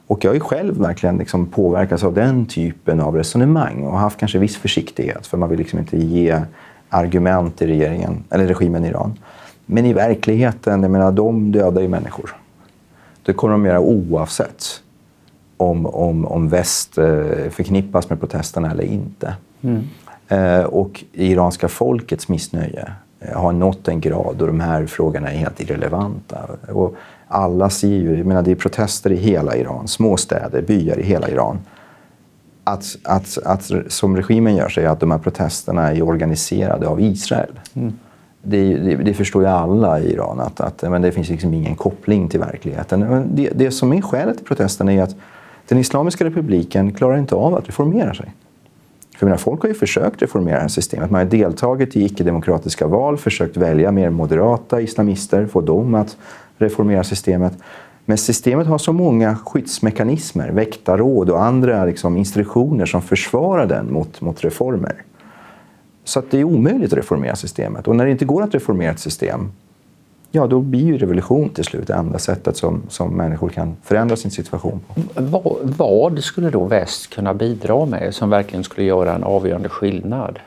Och 0.06 0.24
jag 0.24 0.30
har 0.30 0.34
ju 0.34 0.40
själv 0.40 0.78
verkligen 0.78 1.18
liksom 1.18 1.46
påverkats 1.46 2.04
av 2.04 2.14
den 2.14 2.46
typen 2.46 3.00
av 3.00 3.16
resonemang 3.16 3.82
och 3.82 3.98
haft 3.98 4.18
kanske 4.18 4.38
viss 4.38 4.56
försiktighet 4.56 5.26
för 5.26 5.36
man 5.36 5.48
vill 5.48 5.58
liksom 5.58 5.78
inte 5.78 5.98
ge 5.98 6.40
argument 6.88 7.58
till 7.58 7.66
regeringen, 7.66 8.24
eller 8.30 8.46
regimen 8.46 8.84
i 8.84 8.88
Iran. 8.88 9.18
Men 9.70 9.86
i 9.86 9.92
verkligheten, 9.92 10.82
jag 10.82 10.90
menar, 10.90 11.12
de 11.12 11.52
dödar 11.52 11.82
ju 11.82 11.88
människor. 11.88 12.36
Det 13.22 13.32
kommer 13.32 13.52
de 13.52 13.66
göra 13.66 13.80
oavsett 13.80 14.82
om, 15.56 15.86
om, 15.86 16.24
om 16.24 16.48
väst 16.48 16.98
eh, 16.98 17.04
förknippas 17.50 18.10
med 18.10 18.20
protesterna 18.20 18.70
eller 18.70 18.84
inte. 18.84 19.34
Mm. 19.60 19.82
Eh, 20.28 20.64
och 20.64 21.04
iranska 21.12 21.68
folkets 21.68 22.28
missnöje 22.28 22.92
eh, 23.20 23.40
har 23.40 23.52
nått 23.52 23.88
en 23.88 24.00
grad 24.00 24.36
då 24.38 24.46
de 24.46 24.60
här 24.60 24.86
frågorna 24.86 25.32
är 25.32 25.36
helt 25.36 25.60
irrelevanta. 25.60 26.38
Och 26.68 26.94
alla 27.28 27.70
ser 27.70 27.88
ju, 27.88 28.16
jag 28.16 28.26
menar, 28.26 28.42
det 28.42 28.50
är 28.50 28.54
protester 28.54 29.12
i 29.12 29.16
hela 29.16 29.56
Iran, 29.56 29.88
småstäder, 29.88 30.62
byar 30.62 30.98
i 30.98 31.02
hela 31.02 31.28
Iran. 31.28 31.58
Att, 32.64 32.96
att, 33.04 33.38
att, 33.44 33.70
som 33.88 34.16
regimen 34.16 34.56
gör 34.56 34.68
sig, 34.68 34.86
att 34.86 35.00
de 35.00 35.10
här 35.10 35.18
protesterna 35.18 35.92
är 35.92 36.02
organiserade 36.02 36.88
av 36.88 37.00
Israel. 37.00 37.60
Mm 37.74 37.92
det, 38.42 38.74
det, 38.74 38.94
det, 38.96 39.14
förstår 39.14 39.42
ju 39.42 39.48
alla 39.48 40.00
i 40.00 40.12
Iran 40.12 40.40
att, 40.40 40.60
att 40.60 40.82
men 40.82 41.02
det 41.02 41.12
finns 41.12 41.28
liksom 41.28 41.54
ingen 41.54 41.74
koppling 41.74 42.28
till 42.28 42.40
verkligheten. 42.40 43.00
Men 43.00 43.36
det, 43.36 43.50
det 43.54 43.70
som 43.70 43.92
är 43.92 44.02
skälet 44.02 44.36
till 44.36 44.46
protesten 44.46 44.88
är 44.88 45.02
att 45.02 45.16
den 45.68 45.78
Islamiska 45.78 46.24
republiken 46.24 46.92
klarar 46.92 47.16
inte 47.16 47.34
av 47.34 47.54
att 47.54 47.68
reformera 47.68 48.14
sig. 48.14 48.34
För 49.18 49.26
mina 49.26 49.38
folk 49.38 49.62
har 49.62 49.68
ju 49.68 49.74
försökt 49.74 50.22
reformera 50.22 50.56
det 50.56 50.60
här 50.60 50.68
systemet. 50.68 51.10
Man 51.10 51.18
har 51.18 51.26
deltagit 51.26 51.96
i 51.96 52.04
icke-demokratiska 52.04 52.86
val, 52.86 53.16
försökt 53.16 53.56
välja 53.56 53.92
mer 53.92 54.10
moderata 54.10 54.80
islamister, 54.80 55.46
få 55.46 55.60
dem 55.60 55.94
att 55.94 56.16
reformera 56.58 57.04
systemet. 57.04 57.52
Men 58.04 58.18
systemet 58.18 58.66
har 58.66 58.78
så 58.78 58.92
många 58.92 59.36
skyddsmekanismer, 59.36 60.48
väktarråd 60.48 61.30
och 61.30 61.42
andra 61.42 61.84
liksom, 61.84 62.16
institutioner 62.16 62.86
som 62.86 63.02
försvarar 63.02 63.66
den 63.66 63.92
mot, 63.92 64.20
mot 64.20 64.44
reformer. 64.44 65.04
Så 66.08 66.22
det 66.30 66.40
är 66.40 66.44
omöjligt 66.44 66.92
att 66.92 66.98
reformera 66.98 67.36
systemet. 67.36 67.88
Och 67.88 67.96
när 67.96 68.04
det 68.04 68.10
inte 68.10 68.24
går 68.24 68.42
att 68.42 68.54
reformera 68.54 68.90
ett 68.90 68.98
system, 68.98 69.52
ja, 70.30 70.46
då 70.46 70.60
blir 70.60 70.84
ju 70.84 70.98
revolution 70.98 71.48
till 71.48 71.64
slut 71.64 71.86
det 71.86 71.94
enda 71.94 72.18
sättet 72.18 72.56
som, 72.56 72.82
som 72.88 73.10
människor 73.10 73.48
kan 73.48 73.76
förändra 73.82 74.16
sin 74.16 74.30
situation 74.30 74.80
på. 74.86 75.22
Vad, 75.22 75.56
vad 75.62 76.24
skulle 76.24 76.50
då 76.50 76.64
väst 76.64 77.14
kunna 77.14 77.34
bidra 77.34 77.86
med 77.86 78.14
som 78.14 78.30
verkligen 78.30 78.64
skulle 78.64 78.86
göra 78.86 79.14
en 79.14 79.24
avgörande 79.24 79.68
skillnad? 79.68 80.38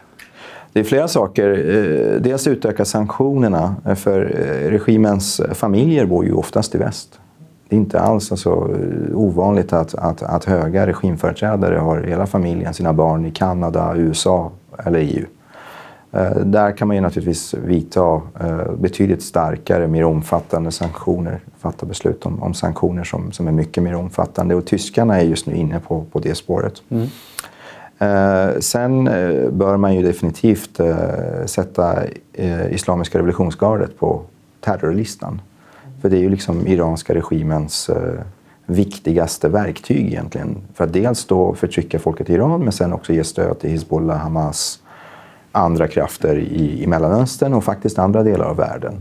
Det 0.74 0.80
är 0.80 0.84
flera 0.84 1.08
saker. 1.08 1.50
Eh, 1.52 2.22
dels 2.22 2.48
utöka 2.48 2.86
sanktionerna, 2.86 3.76
för 3.96 4.22
eh, 4.22 4.70
regimens 4.70 5.42
familjer 5.54 6.06
bor 6.06 6.26
ju 6.26 6.34
oftast 6.34 6.76
i 6.76 6.78
väst. 6.78 7.20
Det 7.68 7.76
är 7.76 7.80
inte 7.80 8.00
alls 8.00 8.32
alltså 8.32 8.76
ovanligt 9.14 9.74
att, 9.74 9.96
att, 9.96 10.24
att 10.24 10.46
höga 10.46 10.88
regimföreträdare 10.88 11.78
har 11.78 12.02
hela 12.02 12.28
familjen, 12.28 12.74
sina 12.74 12.94
barn 12.94 13.26
i 13.26 13.32
Kanada, 13.32 13.94
USA 13.96 14.52
eller 14.86 15.00
EU. 15.00 15.26
Eh, 16.12 16.36
där 16.36 16.72
kan 16.72 16.88
man 16.88 16.98
ju 16.98 17.02
naturligtvis 17.02 17.54
vidta 17.54 18.22
betydligt 18.78 19.24
starkare, 19.24 19.88
mer 19.88 20.04
omfattande 20.04 20.72
sanktioner. 20.72 21.40
Fatta 21.60 21.86
beslut 21.86 22.26
om, 22.26 22.44
om 22.44 22.54
sanktioner 22.54 23.04
som, 23.04 23.32
som 23.32 23.48
är 23.48 23.52
mycket 23.52 23.84
mer 23.84 23.96
omfattande. 23.96 24.56
Och 24.56 24.66
tyskarna 24.66 25.22
är 25.22 25.26
just 25.26 25.46
nu 25.46 25.56
inne 25.56 25.80
på, 25.80 26.06
på 26.12 26.20
det 26.20 26.36
spåret. 26.36 26.82
Mm. 26.90 27.08
Eh, 28.02 28.60
sen 28.60 29.08
eh, 29.08 29.50
bör 29.50 29.78
man 29.78 29.96
ju 29.96 30.04
definitivt 30.04 30.80
eh, 30.80 30.96
sätta 31.46 32.04
eh, 32.34 32.74
Islamiska 32.74 33.18
revolutionsgardet 33.18 34.00
på 34.00 34.22
terrorlistan. 34.60 35.42
För 36.02 36.10
det 36.10 36.18
är 36.18 36.22
ju 36.22 36.30
liksom 36.30 36.68
iranska 36.68 37.16
regimens 37.16 37.90
eh, 37.90 38.22
viktigaste 38.66 39.50
verktyg 39.50 40.08
egentligen. 40.08 40.58
För 40.74 40.84
att 40.84 40.94
dels 40.94 41.26
då 41.26 41.54
förtrycka 41.54 42.00
folket 42.00 42.30
i 42.30 42.34
Iran 42.34 42.64
men 42.64 42.72
sen 42.72 42.94
också 42.94 43.14
ge 43.14 43.24
stöd 43.24 43.60
till 43.60 43.70
Hizbollah, 43.70 44.18
Hamas, 44.18 44.80
andra 45.52 45.88
krafter 45.88 46.36
i, 46.36 46.84
i 46.84 46.88
Mellanöstern 46.88 47.54
och 47.54 47.64
faktiskt 47.64 48.00
andra 48.00 48.24
delar 48.24 48.46
av 48.46 48.58
världen. 48.58 48.94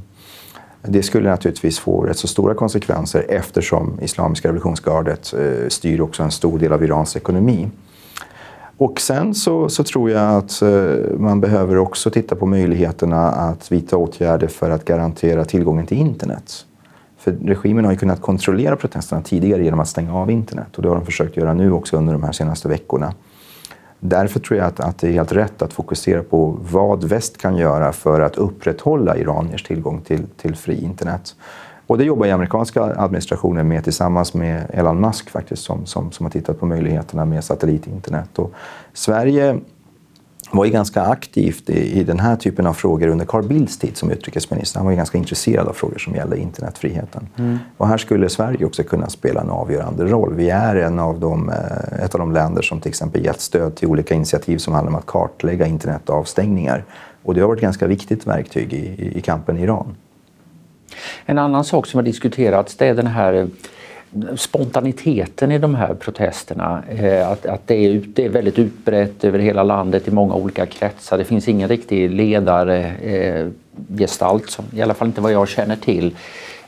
Det 0.82 1.02
skulle 1.02 1.30
naturligtvis 1.30 1.78
få 1.78 2.02
rätt 2.02 2.18
så 2.18 2.28
stora 2.28 2.54
konsekvenser 2.54 3.26
eftersom 3.28 3.98
Islamiska 4.02 4.48
revolutionsgardet 4.48 5.32
eh, 5.32 5.68
styr 5.68 6.00
också 6.00 6.22
en 6.22 6.30
stor 6.30 6.58
del 6.58 6.72
av 6.72 6.84
Irans 6.84 7.16
ekonomi. 7.16 7.68
Och 8.76 9.00
sen 9.00 9.34
så, 9.34 9.68
så, 9.68 9.84
tror 9.84 10.10
jag 10.10 10.36
att 10.36 10.62
eh, 10.62 11.18
man 11.18 11.40
behöver 11.40 11.78
också 11.78 12.10
titta 12.10 12.36
på 12.36 12.46
möjligheterna 12.46 13.28
att 13.28 13.72
vidta 13.72 13.96
åtgärder 13.96 14.46
för 14.46 14.70
att 14.70 14.84
garantera 14.84 15.44
tillgången 15.44 15.86
till 15.86 15.98
internet. 15.98 16.66
För 17.18 17.32
regimen 17.32 17.84
har 17.84 17.92
ju 17.92 17.98
kunnat 17.98 18.20
kontrollera 18.20 18.76
protesterna 18.76 19.22
tidigare 19.22 19.64
genom 19.64 19.80
att 19.80 19.88
stänga 19.88 20.14
av 20.14 20.30
internet 20.30 20.76
och 20.76 20.82
det 20.82 20.88
har 20.88 20.96
de 20.96 21.04
försökt 21.04 21.36
göra 21.36 21.54
nu 21.54 21.72
också 21.72 21.96
under 21.96 22.12
de 22.12 22.22
här 22.22 22.32
senaste 22.32 22.68
veckorna. 22.68 23.14
Därför 24.00 24.40
tror 24.40 24.58
jag 24.58 24.66
att, 24.66 24.80
att 24.80 24.98
det 24.98 25.08
är 25.08 25.12
helt 25.12 25.32
rätt 25.32 25.62
att 25.62 25.72
fokusera 25.72 26.22
på 26.22 26.58
vad 26.60 27.04
väst 27.04 27.38
kan 27.38 27.56
göra 27.56 27.92
för 27.92 28.20
att 28.20 28.36
upprätthålla 28.36 29.16
iraniers 29.16 29.62
tillgång 29.62 30.00
till, 30.00 30.26
till 30.36 30.56
fri 30.56 30.84
internet. 30.84 31.36
Och 31.86 31.98
det 31.98 32.04
jobbar 32.04 32.26
ju 32.26 32.32
amerikanska 32.32 32.82
administrationen 32.82 33.68
med 33.68 33.84
tillsammans 33.84 34.34
med 34.34 34.66
Elon 34.72 35.00
Musk 35.00 35.30
faktiskt 35.30 35.62
som, 35.62 35.86
som, 35.86 36.12
som 36.12 36.26
har 36.26 36.30
tittat 36.30 36.60
på 36.60 36.66
möjligheterna 36.66 37.24
med 37.24 37.44
satellitinternet. 37.44 38.38
Och 38.38 38.52
Sverige 38.92 39.60
var 40.52 40.64
ju 40.64 40.70
ganska 40.70 41.02
aktivt 41.02 41.70
i, 41.70 42.00
i, 42.00 42.04
den 42.04 42.20
här 42.20 42.36
typen 42.36 42.66
av 42.66 42.72
frågor 42.72 43.08
under 43.08 43.24
Carl 43.24 43.48
Bildts 43.48 43.78
tid 43.78 43.96
som 43.96 44.10
utrikesminister. 44.10 44.78
Han 44.78 44.86
var 44.86 44.92
ju 44.92 44.96
ganska 44.96 45.18
intresserad 45.18 45.68
av 45.68 45.72
frågor 45.72 45.98
som 45.98 46.14
gällde 46.14 46.38
internetfriheten. 46.38 47.28
Mm. 47.36 47.58
Och 47.76 47.88
här 47.88 47.98
skulle 47.98 48.28
Sverige 48.28 48.64
också 48.64 48.82
kunna 48.82 49.08
spela 49.08 49.40
en 49.40 49.50
avgörande 49.50 50.04
roll. 50.04 50.34
Vi 50.34 50.50
är 50.50 50.76
en 50.76 50.98
av 50.98 51.20
de, 51.20 51.48
eh, 51.48 52.04
ett 52.04 52.14
av 52.14 52.18
de 52.18 52.32
länder 52.32 52.62
som 52.62 52.80
till 52.80 52.88
exempel 52.88 53.24
gett 53.24 53.40
stöd 53.40 53.74
till 53.76 53.88
olika 53.88 54.14
initiativ 54.14 54.58
som 54.58 54.74
handlar 54.74 54.92
om 54.92 54.98
att 54.98 55.06
kartlägga 55.06 55.66
internetavstängningar. 55.66 56.84
Och 57.22 57.34
det 57.34 57.40
har 57.40 57.48
varit 57.48 57.58
ett 57.58 57.62
ganska 57.62 57.86
viktigt 57.86 58.26
verktyg 58.26 58.72
i, 58.72 59.12
i 59.18 59.20
kampen 59.20 59.58
i 59.58 59.62
Iran. 59.62 59.96
En 61.26 61.38
annan 61.38 61.64
sak 61.64 61.86
som 61.86 61.98
har 61.98 62.02
diskuterats 62.02 62.76
det 62.76 62.86
är 62.86 62.94
den 62.94 63.06
här 63.06 63.48
spontaniteten 64.37 65.53
i 65.53 65.59
de 65.59 65.75
här 65.75 65.94
protesterna. 65.94 66.83
Eh, 66.88 67.31
att, 67.31 67.46
att 67.46 67.66
det, 67.66 67.75
är, 67.75 68.03
det 68.07 68.25
är 68.25 68.29
väldigt 68.29 68.59
utbrett 68.59 69.25
över 69.25 69.38
hela 69.38 69.62
landet 69.62 70.09
i 70.09 70.11
många 70.11 70.35
olika 70.35 70.66
kretsar. 70.66 71.18
Det 71.18 71.25
finns 71.25 71.49
ingen 71.49 71.68
riktig 71.68 72.11
ledargestalt, 72.11 74.59
eh, 74.59 74.64
i 74.79 74.83
alla 74.83 74.94
fall 74.94 75.09
inte 75.09 75.20
vad 75.20 75.33
jag 75.33 75.49
känner 75.49 75.77
till. 75.77 76.16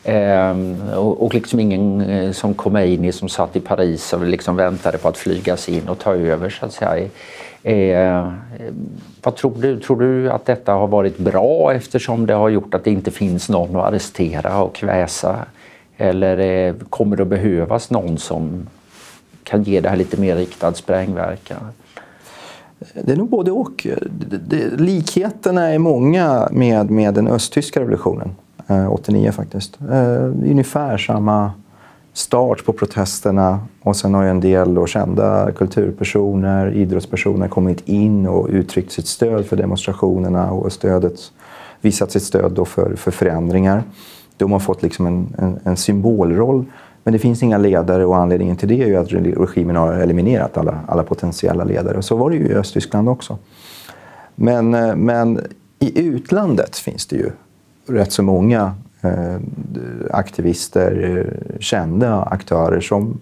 Eh, 0.05 0.57
och, 0.97 1.25
och 1.25 1.35
liksom 1.35 1.61
ingen 1.61 2.01
eh, 2.01 2.33
som 2.33 2.55
Khomeini 2.55 3.13
som 3.13 3.29
satt 3.29 3.57
i 3.57 3.61
Paris 3.61 4.13
och 4.13 4.27
liksom 4.27 4.57
väntade 4.57 4.99
på 4.99 5.09
att 5.09 5.17
flygas 5.17 5.69
in 5.69 5.89
och 5.89 5.99
ta 5.99 6.15
över 6.15 6.51
så 6.51 6.67
att 6.67 6.73
säga. 6.73 7.09
Eh, 7.63 8.33
vad 9.23 9.37
tror 9.37 9.55
du? 9.59 9.81
Tror 9.81 10.01
du 10.01 10.31
att 10.31 10.47
detta 10.47 10.73
har 10.73 10.87
varit 10.87 11.19
bra 11.19 11.75
eftersom 11.75 12.27
det 12.27 12.35
har 12.35 12.49
gjort 12.49 12.75
att 12.75 12.85
det 12.85 12.91
inte 12.91 13.11
finns 13.11 13.49
någon 13.49 13.77
att 13.77 13.85
arrestera 13.85 14.63
och 14.63 14.75
kväsa? 14.75 15.47
Eller 15.97 16.39
eh, 16.39 16.75
kommer 16.91 17.17
det 17.17 17.23
att 17.23 17.29
behövas 17.29 17.91
någon 17.91 18.19
som 18.19 18.69
kan 19.45 19.63
ge 19.63 19.81
det 19.81 19.89
här 19.89 19.97
lite 19.97 20.21
mer 20.21 20.37
riktad 20.37 20.75
sprängverkan? 20.75 21.59
Det 22.95 23.13
är 23.13 23.17
nog 23.17 23.29
både 23.29 23.51
och. 23.51 23.87
likheterna 24.77 25.69
är 25.69 25.79
många 25.79 26.49
med, 26.53 26.91
med 26.91 27.15
den 27.15 27.29
östtyska 27.29 27.81
revolutionen, 27.81 28.31
eh, 28.67 28.93
89 28.93 29.33
faktiskt. 29.33 29.79
Eh, 29.91 30.25
ungefär 30.25 30.99
samma 30.99 31.53
start 32.13 32.65
på 32.65 32.73
protesterna 32.73 33.61
och 33.83 33.97
sen 33.97 34.15
har 34.15 34.23
ju 34.23 34.31
en 34.31 34.41
del 34.41 34.75
då 34.75 34.87
kända 34.87 35.53
kulturpersoner, 35.53 36.73
idrottspersoner 36.73 37.49
kommit 37.49 37.89
in 37.89 38.27
och 38.27 38.49
uttryckt 38.49 38.93
sitt 38.93 39.07
stöd 39.07 39.47
för 39.47 39.57
demonstrationerna 39.57 40.53
och 40.53 40.73
stödet, 40.73 41.15
visat 41.81 42.11
sitt 42.11 42.23
stöd 42.23 42.53
då 42.53 42.65
för, 42.65 42.95
för 42.97 43.11
förändringar. 43.11 43.83
De 44.43 44.53
har 44.53 44.59
fått 44.59 44.83
liksom 44.83 45.07
en, 45.07 45.35
en, 45.39 45.59
en, 45.65 45.77
symbolroll. 45.77 46.65
Men 47.05 47.13
det 47.13 47.19
finns 47.19 47.43
inga 47.43 47.59
ledare 47.59 48.07
och 48.07 48.17
anledningen 48.17 48.57
till 48.57 48.69
det 48.69 48.83
är 48.83 48.87
ju 48.87 48.97
att 48.97 49.13
regimen 49.13 49.77
har 49.77 49.93
eliminerat 49.93 50.57
alla, 50.57 50.81
alla 50.89 51.03
potentiella 51.03 51.65
ledare. 51.65 51.97
Och 51.97 52.05
så 52.05 52.17
var 52.17 52.31
det 52.31 52.37
ju 52.37 52.47
i 52.47 52.55
Östtyskland 52.55 53.09
också. 53.09 53.39
Men, 54.35 54.75
eh, 54.75 54.95
men 54.97 55.41
i 55.79 56.01
utlandet 56.01 56.77
finns 56.77 57.07
det 57.07 57.17
ju 57.17 57.31
rätt 57.87 58.13
så 58.13 58.23
många 58.23 58.75
Eh, 59.05 59.41
aktivister, 60.11 61.19
eh, 61.19 61.61
kända 61.61 62.23
aktörer 62.23 62.81
som 62.81 63.21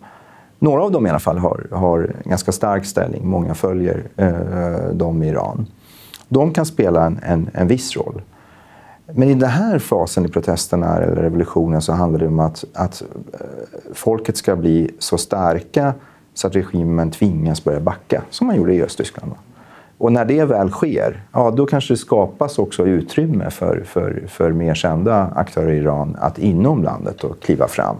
några 0.59 0.83
av 0.83 0.93
dem 0.93 1.07
i 1.07 1.11
alla 1.11 1.19
fall 1.19 1.39
har, 1.39 1.67
har 1.73 2.13
ganska 2.25 2.53
stark 2.53 2.85
ställning. 2.85 3.29
Många 3.29 3.55
följer 3.55 4.03
eh, 4.17 4.95
dem 4.95 5.23
i 5.23 5.29
Iran. 5.29 5.67
De 6.29 6.53
kan 6.53 6.67
spela 6.67 7.07
en, 7.07 7.21
en, 7.23 7.51
en 7.53 7.69
viss 7.69 7.97
roll. 7.97 8.23
Men 9.15 9.29
i 9.29 9.35
den 9.35 9.49
här 9.49 9.79
fasen 9.79 10.27
i 10.27 10.29
protesterna 10.29 10.97
eller 10.97 11.23
revolutionen 11.23 11.83
så 11.83 11.93
handlar 11.93 12.19
det 12.19 12.27
om 12.27 12.41
att, 12.41 12.65
att 12.75 13.03
eh, 13.33 13.39
folket 13.95 14.37
ska 14.37 14.57
bli 14.57 14.91
så 14.99 15.19
starka 15.19 15.95
så 16.35 16.47
att 16.47 16.57
regimen 16.57 17.11
tvingas 17.11 17.65
börja 17.65 17.81
backa, 17.81 18.23
som 18.31 18.47
man 18.47 18.57
gjorde 18.57 18.75
i 18.75 18.83
Östtyskland. 18.83 19.33
Och 19.99 20.13
när 20.13 20.25
det 20.25 20.45
väl 20.45 20.71
sker, 20.71 21.23
ja, 21.33 21.51
då 21.51 21.67
kanske 21.67 21.95
det 21.95 21.99
skapas 21.99 22.59
också 22.59 22.87
utrymme 22.87 23.51
för, 23.51 23.85
för, 23.87 24.25
för 24.29 24.53
mer 24.53 24.75
kända 24.75 25.33
aktörer 25.35 25.73
i 25.73 25.77
Iran 25.77 26.17
att 26.21 26.39
inom 26.39 26.85
landet 26.85 27.19
då 27.21 27.29
kliva 27.29 27.69
fram 27.69 27.97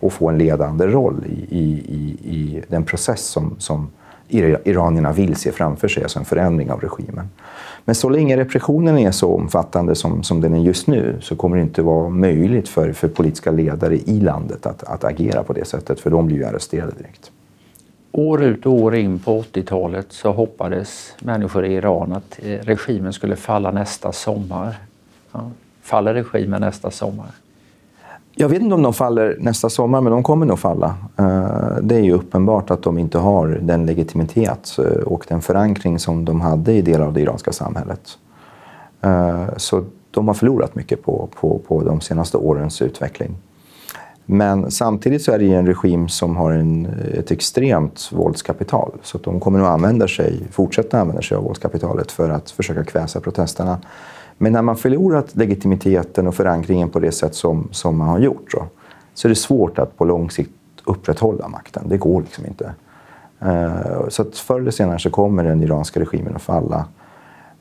och 0.00 0.12
få 0.12 0.28
en 0.28 0.38
ledande 0.38 0.86
roll 0.86 1.24
i, 1.48 1.58
i, 1.58 2.16
i 2.24 2.62
den 2.68 2.84
process 2.84 3.20
som, 3.20 3.56
som 3.58 3.88
iranierna 4.28 5.12
vill 5.12 5.36
se 5.36 5.52
framför 5.52 5.88
sig, 5.88 6.02
alltså 6.02 6.18
en 6.18 6.24
förändring 6.24 6.70
av 6.70 6.80
regimen. 6.80 7.28
Men 7.88 7.94
så 7.94 8.08
länge 8.08 8.36
repressionen 8.36 8.98
är 8.98 9.10
så 9.10 9.34
omfattande 9.34 9.94
som, 9.94 10.22
som 10.22 10.40
den 10.40 10.54
är 10.54 10.58
just 10.58 10.86
nu 10.86 11.16
så 11.20 11.36
kommer 11.36 11.56
det 11.56 11.62
inte 11.62 11.82
vara 11.82 12.08
möjligt 12.08 12.68
för, 12.68 12.92
för 12.92 13.08
politiska 13.08 13.50
ledare 13.50 13.96
i 13.96 14.20
landet 14.20 14.66
att, 14.66 14.82
att 14.82 15.04
agera 15.04 15.42
på 15.42 15.52
det 15.52 15.64
sättet, 15.64 16.00
för 16.00 16.10
de 16.10 16.26
blir 16.26 16.36
ju 16.36 16.44
arresterade 16.44 16.92
direkt 16.98 17.30
år 18.12 18.42
ut 18.42 18.66
och 18.66 18.72
år 18.72 18.94
in 18.94 19.18
på 19.18 19.42
80-talet 19.42 20.06
så 20.10 20.32
hoppades 20.32 21.14
människor 21.18 21.66
i 21.66 21.74
Iran 21.74 22.12
att 22.12 22.38
eh, 22.42 22.58
regimen 22.58 23.12
skulle 23.12 23.36
falla 23.36 23.70
nästa 23.70 24.12
sommar. 24.12 24.76
Ja. 25.32 25.50
Faller 25.82 26.14
regimen 26.14 26.60
nästa 26.60 26.90
sommar? 26.90 27.30
Jag 28.40 28.48
vet 28.48 28.62
inte 28.62 28.74
om 28.74 28.82
de 28.82 28.94
faller 28.94 29.36
nästa 29.40 29.70
sommar, 29.70 30.00
men 30.00 30.12
de 30.12 30.22
kommer 30.22 30.46
nog 30.46 30.58
falla. 30.58 30.94
Eh, 31.16 31.76
det 31.82 31.94
är 31.94 32.00
ju 32.00 32.12
uppenbart 32.12 32.70
att 32.70 32.82
de 32.82 32.98
inte 32.98 33.18
har 33.18 33.46
den 33.62 33.86
legitimitet 33.86 34.78
eh, 34.78 34.84
och 34.84 35.24
den 35.28 35.42
förankring 35.42 35.98
som 35.98 36.24
de 36.24 36.40
hade 36.40 36.72
i 36.72 36.82
delar 36.82 37.06
av 37.06 37.12
det 37.12 37.20
iranska 37.20 37.52
samhället. 37.52 38.00
Eh, 39.00 39.46
så 39.56 39.84
de 40.10 40.28
har 40.28 40.34
förlorat 40.34 40.74
mycket 40.74 41.02
på, 41.02 41.28
på, 41.40 41.60
på 41.68 41.82
de 41.82 42.00
senaste 42.00 42.36
årens 42.36 42.82
utveckling. 42.82 43.36
Men 44.26 44.70
samtidigt 44.70 45.22
så 45.22 45.32
är 45.32 45.38
det 45.38 45.54
en 45.54 45.66
regim 45.66 46.08
som 46.08 46.36
har 46.36 46.52
en, 46.52 46.86
ett 47.14 47.30
extremt 47.30 48.10
våldskapital. 48.12 48.92
Så 49.02 49.16
att 49.16 49.22
de 49.22 49.40
kommer 49.40 49.60
att 49.60 49.66
använda 49.66 50.08
sig, 50.08 50.40
fortsätta 50.50 51.00
använda 51.00 51.22
sig 51.22 51.36
av 51.36 51.44
våldskapitalet 51.44 52.12
för 52.12 52.30
att 52.30 52.50
försöka 52.50 52.84
kväsa 52.84 53.20
protesterna. 53.20 53.78
Men 54.38 54.52
när 54.52 54.62
man 54.62 54.76
förlorat 54.76 55.36
legitimiteten 55.36 56.26
och 56.26 56.34
förankringen 56.34 56.88
på 56.88 57.00
det 57.00 57.12
sätt 57.12 57.34
som, 57.34 57.68
som 57.70 57.98
man 57.98 58.08
har 58.08 58.18
gjort 58.18 58.52
så, 58.52 58.64
så 59.14 59.28
är 59.28 59.30
det 59.30 59.36
svårt 59.36 59.78
att 59.78 59.96
på 59.96 60.04
lång 60.04 60.30
sikt 60.30 60.50
upprätthålla 60.84 61.48
makten. 61.48 61.82
Det 61.88 61.96
går 61.96 62.20
liksom 62.20 62.46
inte. 62.46 62.74
Uh, 63.42 64.08
så 64.08 64.22
att 64.22 64.36
förr 64.36 64.60
eller 64.60 64.70
senare 64.70 64.98
så 64.98 65.10
kommer 65.10 65.44
den 65.44 65.62
iranska 65.62 66.00
regimen 66.00 66.36
att 66.36 66.42
falla. 66.42 66.84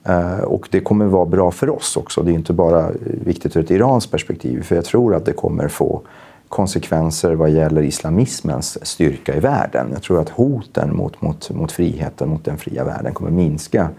Eh, 0.07 0.39
och 0.39 0.67
det 0.71 0.80
kommer 0.80 1.05
vara 1.05 1.25
bra 1.25 1.51
för 1.51 1.69
oss 1.69 1.97
också. 1.97 2.21
Det 2.21 2.32
är 2.32 2.34
inte 2.34 2.53
bara 2.53 2.91
viktigt 3.03 3.55
ur 3.55 3.63
ett 3.63 3.71
iranskt 3.71 4.11
perspektiv, 4.11 4.63
för 4.63 4.75
jag 4.75 4.86
tror 4.86 5.15
att 5.15 5.25
det 5.25 5.34
kommer 5.34 5.67
få 5.67 6.01
konsekvenser 6.47 7.34
vad 7.34 7.49
gäller 7.49 7.82
islamismens 7.82 8.88
styrka 8.88 9.36
i 9.36 9.39
världen. 9.39 9.88
Jag 9.93 10.01
tror 10.03 10.21
att 10.21 10.30
hoten 10.30 10.95
mot, 10.95 11.21
mot, 11.21 11.49
mot 11.49 11.71
friheten, 11.71 12.30
mot 12.30 12.45
den 12.45 12.57
fria 12.57 12.84
världen 12.84 13.13
kommer 13.13 13.32
minska 13.32 13.89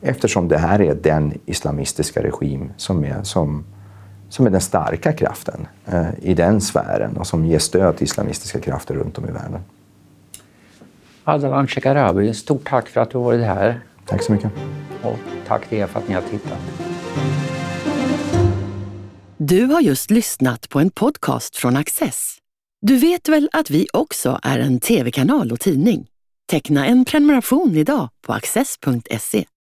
eftersom 0.00 0.48
det 0.48 0.58
här 0.58 0.80
är 0.80 0.94
den 0.94 1.38
islamistiska 1.46 2.22
regim 2.22 2.72
som 2.76 3.04
är, 3.04 3.22
som, 3.22 3.64
som 4.28 4.46
är 4.46 4.50
den 4.50 4.60
starka 4.60 5.12
kraften 5.12 5.66
eh, 5.86 6.08
i 6.22 6.34
den 6.34 6.60
sfären 6.60 7.16
och 7.16 7.26
som 7.26 7.44
ger 7.44 7.58
stöd 7.58 7.96
till 7.96 8.04
islamistiska 8.04 8.60
krafter 8.60 8.94
runt 8.94 9.18
om 9.18 9.28
i 9.28 9.32
världen. 9.32 9.60
Ardalan 11.24 11.66
Shekarabi, 11.66 12.34
stort 12.34 12.68
tack 12.68 12.88
för 12.88 13.00
att 13.00 13.10
du 13.10 13.18
varit 13.18 13.46
här. 13.46 13.80
Tack 14.06 14.22
så 14.22 14.32
mycket. 14.32 14.50
Och 15.02 15.18
tack 15.46 15.68
till 15.68 15.78
er 15.78 15.86
för 15.86 15.98
att 15.98 16.08
ni 16.08 16.14
har 16.14 16.22
tittat. 16.22 16.58
Du 19.36 19.64
har 19.64 19.80
just 19.80 20.10
lyssnat 20.10 20.68
på 20.68 20.80
en 20.80 20.90
podcast 20.90 21.56
från 21.56 21.76
Access. 21.76 22.38
Du 22.80 22.96
vet 22.96 23.28
väl 23.28 23.48
att 23.52 23.70
vi 23.70 23.86
också 23.92 24.40
är 24.42 24.58
en 24.58 24.80
tv-kanal 24.80 25.52
och 25.52 25.60
tidning? 25.60 26.06
Teckna 26.50 26.86
en 26.86 27.04
prenumeration 27.04 27.76
idag 27.76 28.08
på 28.26 28.32
access.se. 28.32 29.44